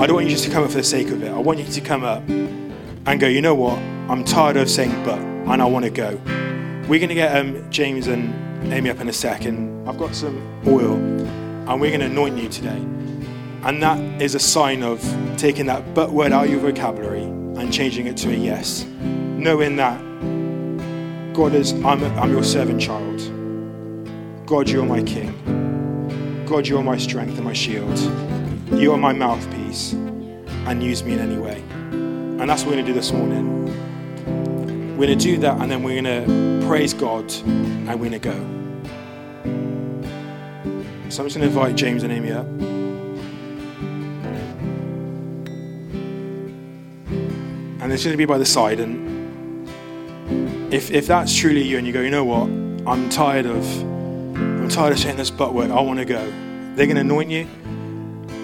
I 0.00 0.06
don't 0.06 0.14
want 0.14 0.24
you 0.24 0.32
just 0.32 0.44
to 0.44 0.50
come 0.50 0.64
up 0.64 0.70
for 0.70 0.78
the 0.78 0.84
sake 0.84 1.10
of 1.10 1.22
it. 1.22 1.30
I 1.30 1.38
want 1.38 1.58
you 1.58 1.66
to 1.66 1.80
come 1.82 2.02
up 2.02 2.26
and 2.26 3.20
go, 3.20 3.26
you 3.26 3.42
know 3.42 3.54
what? 3.54 3.76
I'm 4.08 4.24
tired 4.24 4.56
of 4.56 4.70
saying 4.70 5.04
but, 5.04 5.18
and 5.18 5.60
I 5.60 5.66
want 5.66 5.84
to 5.84 5.90
go. 5.90 6.18
We're 6.88 6.98
going 6.98 7.08
to 7.10 7.14
get 7.14 7.36
um, 7.36 7.70
James 7.70 8.06
and 8.06 8.43
Amy 8.72 8.90
up 8.90 9.00
in 9.00 9.08
a 9.08 9.12
second. 9.12 9.88
I've 9.88 9.98
got 9.98 10.14
some 10.14 10.62
oil, 10.66 10.94
and 10.94 11.80
we're 11.80 11.90
going 11.90 12.00
to 12.00 12.06
anoint 12.06 12.38
you 12.38 12.48
today. 12.48 12.82
And 13.62 13.82
that 13.82 14.22
is 14.22 14.34
a 14.34 14.38
sign 14.38 14.82
of 14.82 15.00
taking 15.36 15.66
that 15.66 15.94
but 15.94 16.10
word 16.10 16.32
out 16.32 16.44
of 16.44 16.50
your 16.50 16.60
vocabulary 16.60 17.22
and 17.22 17.72
changing 17.72 18.06
it 18.06 18.16
to 18.18 18.30
a 18.30 18.34
yes. 18.34 18.84
Knowing 18.84 19.76
that 19.76 19.98
God 21.34 21.54
is, 21.54 21.72
I'm, 21.84 22.04
I'm 22.18 22.30
your 22.30 22.44
servant 22.44 22.80
child. 22.80 23.18
God, 24.46 24.68
you're 24.68 24.84
my 24.84 25.02
king. 25.02 26.44
God, 26.46 26.66
you're 26.66 26.82
my 26.82 26.98
strength 26.98 27.36
and 27.36 27.44
my 27.44 27.52
shield. 27.52 27.98
You 28.72 28.92
are 28.92 28.98
my 28.98 29.12
mouthpiece 29.12 29.92
and 29.92 30.82
use 30.82 31.02
me 31.02 31.14
in 31.14 31.18
any 31.20 31.36
way. 31.36 31.62
And 31.90 32.50
that's 32.50 32.62
what 32.62 32.70
we're 32.70 32.82
going 32.82 32.86
to 32.86 32.92
do 32.92 32.94
this 32.94 33.12
morning. 33.12 33.63
We're 34.96 35.06
going 35.06 35.18
to 35.18 35.24
do 35.24 35.38
that 35.38 35.60
and 35.60 35.68
then 35.68 35.82
we're 35.82 36.00
going 36.00 36.26
to 36.60 36.66
praise 36.68 36.94
God 36.94 37.30
and 37.32 37.88
we're 37.88 38.10
going 38.10 38.12
to 38.12 38.18
go. 38.20 38.54
So 41.10 41.22
I'm 41.22 41.28
just 41.28 41.36
going 41.36 41.40
to 41.40 41.46
invite 41.46 41.74
James 41.74 42.04
and 42.04 42.12
Amy 42.12 42.30
up. 42.30 42.46
And 47.82 47.92
it's 47.92 48.04
going 48.04 48.14
to 48.14 48.16
be 48.16 48.24
by 48.24 48.38
the 48.38 48.46
side. 48.46 48.78
And 48.78 49.68
if, 50.72 50.92
if 50.92 51.08
that's 51.08 51.36
truly 51.36 51.62
you 51.62 51.76
and 51.76 51.86
you 51.86 51.92
go, 51.92 52.00
you 52.00 52.10
know 52.10 52.24
what? 52.24 52.48
I'm 52.88 53.08
tired 53.10 53.46
of 53.46 53.64
I'm 53.82 54.68
tired 54.68 54.92
of 54.92 55.00
saying 55.00 55.16
this 55.16 55.30
but 55.30 55.54
word. 55.54 55.72
I 55.72 55.80
want 55.80 55.98
to 55.98 56.04
go. 56.04 56.24
They're 56.76 56.86
going 56.86 56.94
to 56.94 57.00
anoint 57.00 57.30
you 57.30 57.48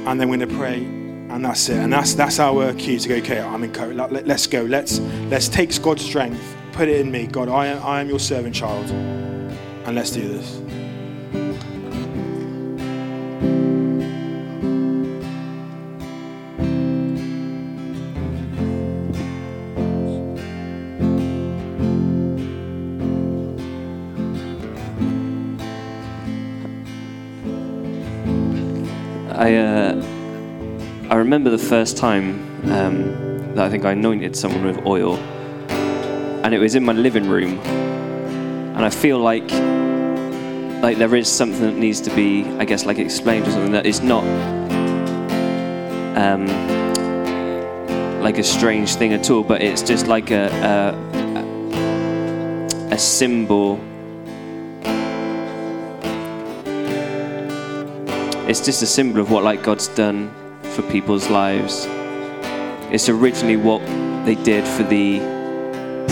and 0.06 0.20
then 0.20 0.28
we're 0.28 0.38
going 0.38 0.48
to 0.48 0.56
pray 0.56 0.99
and 1.30 1.44
that's 1.44 1.68
it. 1.68 1.78
And 1.78 1.92
that's 1.92 2.14
that's 2.14 2.38
our 2.38 2.72
cue 2.74 2.98
to 2.98 3.08
go 3.08 3.14
okay 3.16 3.40
i'm 3.40 3.62
in 3.64 3.72
coach 3.72 3.94
Let, 3.94 4.28
us 4.28 4.46
go. 4.46 4.62
Let's 4.62 4.98
let's 5.30 5.48
take 5.48 5.80
god's 5.82 6.04
strength 6.04 6.56
put 6.72 6.88
it 6.88 7.00
in 7.00 7.10
me. 7.10 7.26
God 7.26 7.48
i 7.48 7.66
am, 7.66 7.82
I 7.84 8.00
am 8.00 8.08
your 8.08 8.20
servant 8.20 8.54
child. 8.54 8.90
And 8.90 9.94
let's 9.94 10.10
do 10.10 10.26
this 10.28 10.69
remember 31.30 31.50
the 31.50 31.58
first 31.58 31.96
time 31.96 32.42
um, 32.72 33.54
that 33.54 33.64
I 33.64 33.70
think 33.70 33.84
I 33.84 33.92
anointed 33.92 34.34
someone 34.34 34.64
with 34.64 34.84
oil, 34.84 35.16
and 36.42 36.52
it 36.52 36.58
was 36.58 36.74
in 36.74 36.84
my 36.84 36.92
living 36.92 37.28
room, 37.28 37.60
and 37.60 38.84
I 38.84 38.90
feel 38.90 39.20
like 39.20 39.48
like 40.82 40.98
there 40.98 41.14
is 41.14 41.28
something 41.28 41.60
that 41.60 41.76
needs 41.76 42.00
to 42.00 42.10
be, 42.16 42.44
I 42.58 42.64
guess, 42.64 42.84
like 42.84 42.98
explained 42.98 43.46
or 43.46 43.52
something 43.52 43.70
that 43.70 43.86
is 43.86 44.00
not 44.00 44.24
um, 46.16 46.48
like 48.20 48.38
a 48.38 48.42
strange 48.42 48.96
thing 48.96 49.12
at 49.12 49.30
all, 49.30 49.44
but 49.44 49.62
it's 49.62 49.82
just 49.82 50.08
like 50.08 50.32
a 50.32 50.48
a, 52.90 52.94
a 52.94 52.98
symbol. 52.98 53.78
It's 58.48 58.60
just 58.60 58.82
a 58.82 58.86
symbol 58.86 59.20
of 59.20 59.30
what 59.30 59.44
like 59.44 59.62
God's 59.62 59.86
done 59.86 60.39
for 60.70 60.82
people's 60.90 61.28
lives. 61.28 61.86
It's 62.92 63.08
originally 63.08 63.56
what 63.56 63.80
they 64.24 64.34
did 64.34 64.66
for 64.66 64.82
the 64.84 65.18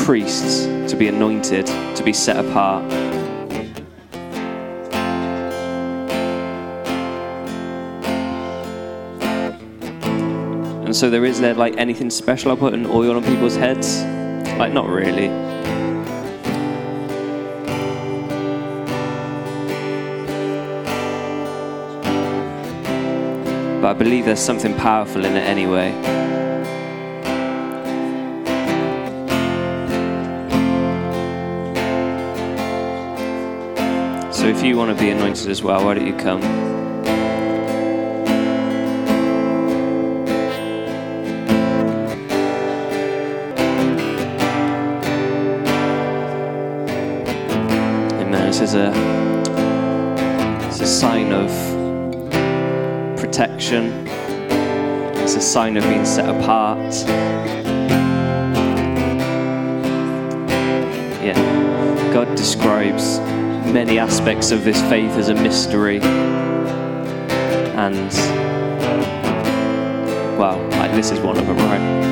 priests 0.04 0.64
to 0.90 0.96
be 0.96 1.08
anointed, 1.08 1.66
to 1.66 2.02
be 2.04 2.12
set 2.12 2.44
apart. 2.44 2.84
And 10.84 10.96
so 10.96 11.10
there 11.10 11.24
is 11.24 11.40
there 11.40 11.54
like 11.54 11.76
anything 11.76 12.08
special 12.10 12.50
I 12.50 12.56
put 12.56 12.72
an 12.72 12.86
oil 12.86 13.16
on 13.16 13.24
people's 13.24 13.56
heads? 13.56 14.02
Like 14.58 14.72
not 14.72 14.88
really. 14.88 15.28
but 23.88 23.96
I 23.96 23.98
believe 23.98 24.26
there's 24.26 24.38
something 24.38 24.74
powerful 24.74 25.24
in 25.24 25.34
it 25.34 25.40
anyway. 25.40 25.92
So 34.30 34.46
if 34.46 34.62
you 34.62 34.76
want 34.76 34.94
to 34.94 35.02
be 35.02 35.08
anointed 35.08 35.48
as 35.48 35.62
well, 35.62 35.82
why 35.82 35.94
don't 35.94 36.06
you 36.06 36.16
come? 36.16 36.42
is 48.60 48.74
a 48.74 49.17
protection, 53.68 54.06
it's 55.18 55.34
a 55.34 55.40
sign 55.40 55.76
of 55.76 55.84
being 55.84 56.04
set 56.06 56.28
apart. 56.28 56.94
Yeah, 61.22 61.34
God 62.12 62.34
describes 62.34 63.18
many 63.70 63.98
aspects 63.98 64.50
of 64.52 64.64
this 64.64 64.80
faith 64.82 65.10
as 65.12 65.28
a 65.28 65.34
mystery. 65.34 66.00
And, 67.76 68.12
well, 70.38 70.58
like 70.78 70.92
this 70.92 71.10
is 71.10 71.20
one 71.20 71.36
of 71.36 71.46
them, 71.46 71.58
right? 71.58 72.08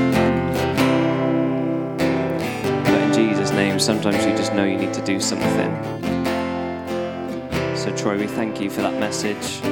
But 2.84 3.00
in 3.00 3.12
Jesus' 3.14 3.50
name, 3.52 3.80
sometimes 3.80 4.26
you 4.26 4.32
just 4.32 4.52
know 4.52 4.64
you 4.64 4.76
need 4.76 4.92
to 4.92 5.02
do 5.02 5.20
something. 5.20 5.74
So, 7.74 7.96
Troy, 7.96 8.18
we 8.18 8.26
thank 8.26 8.60
you 8.60 8.68
for 8.68 8.82
that 8.82 9.00
message. 9.00 9.62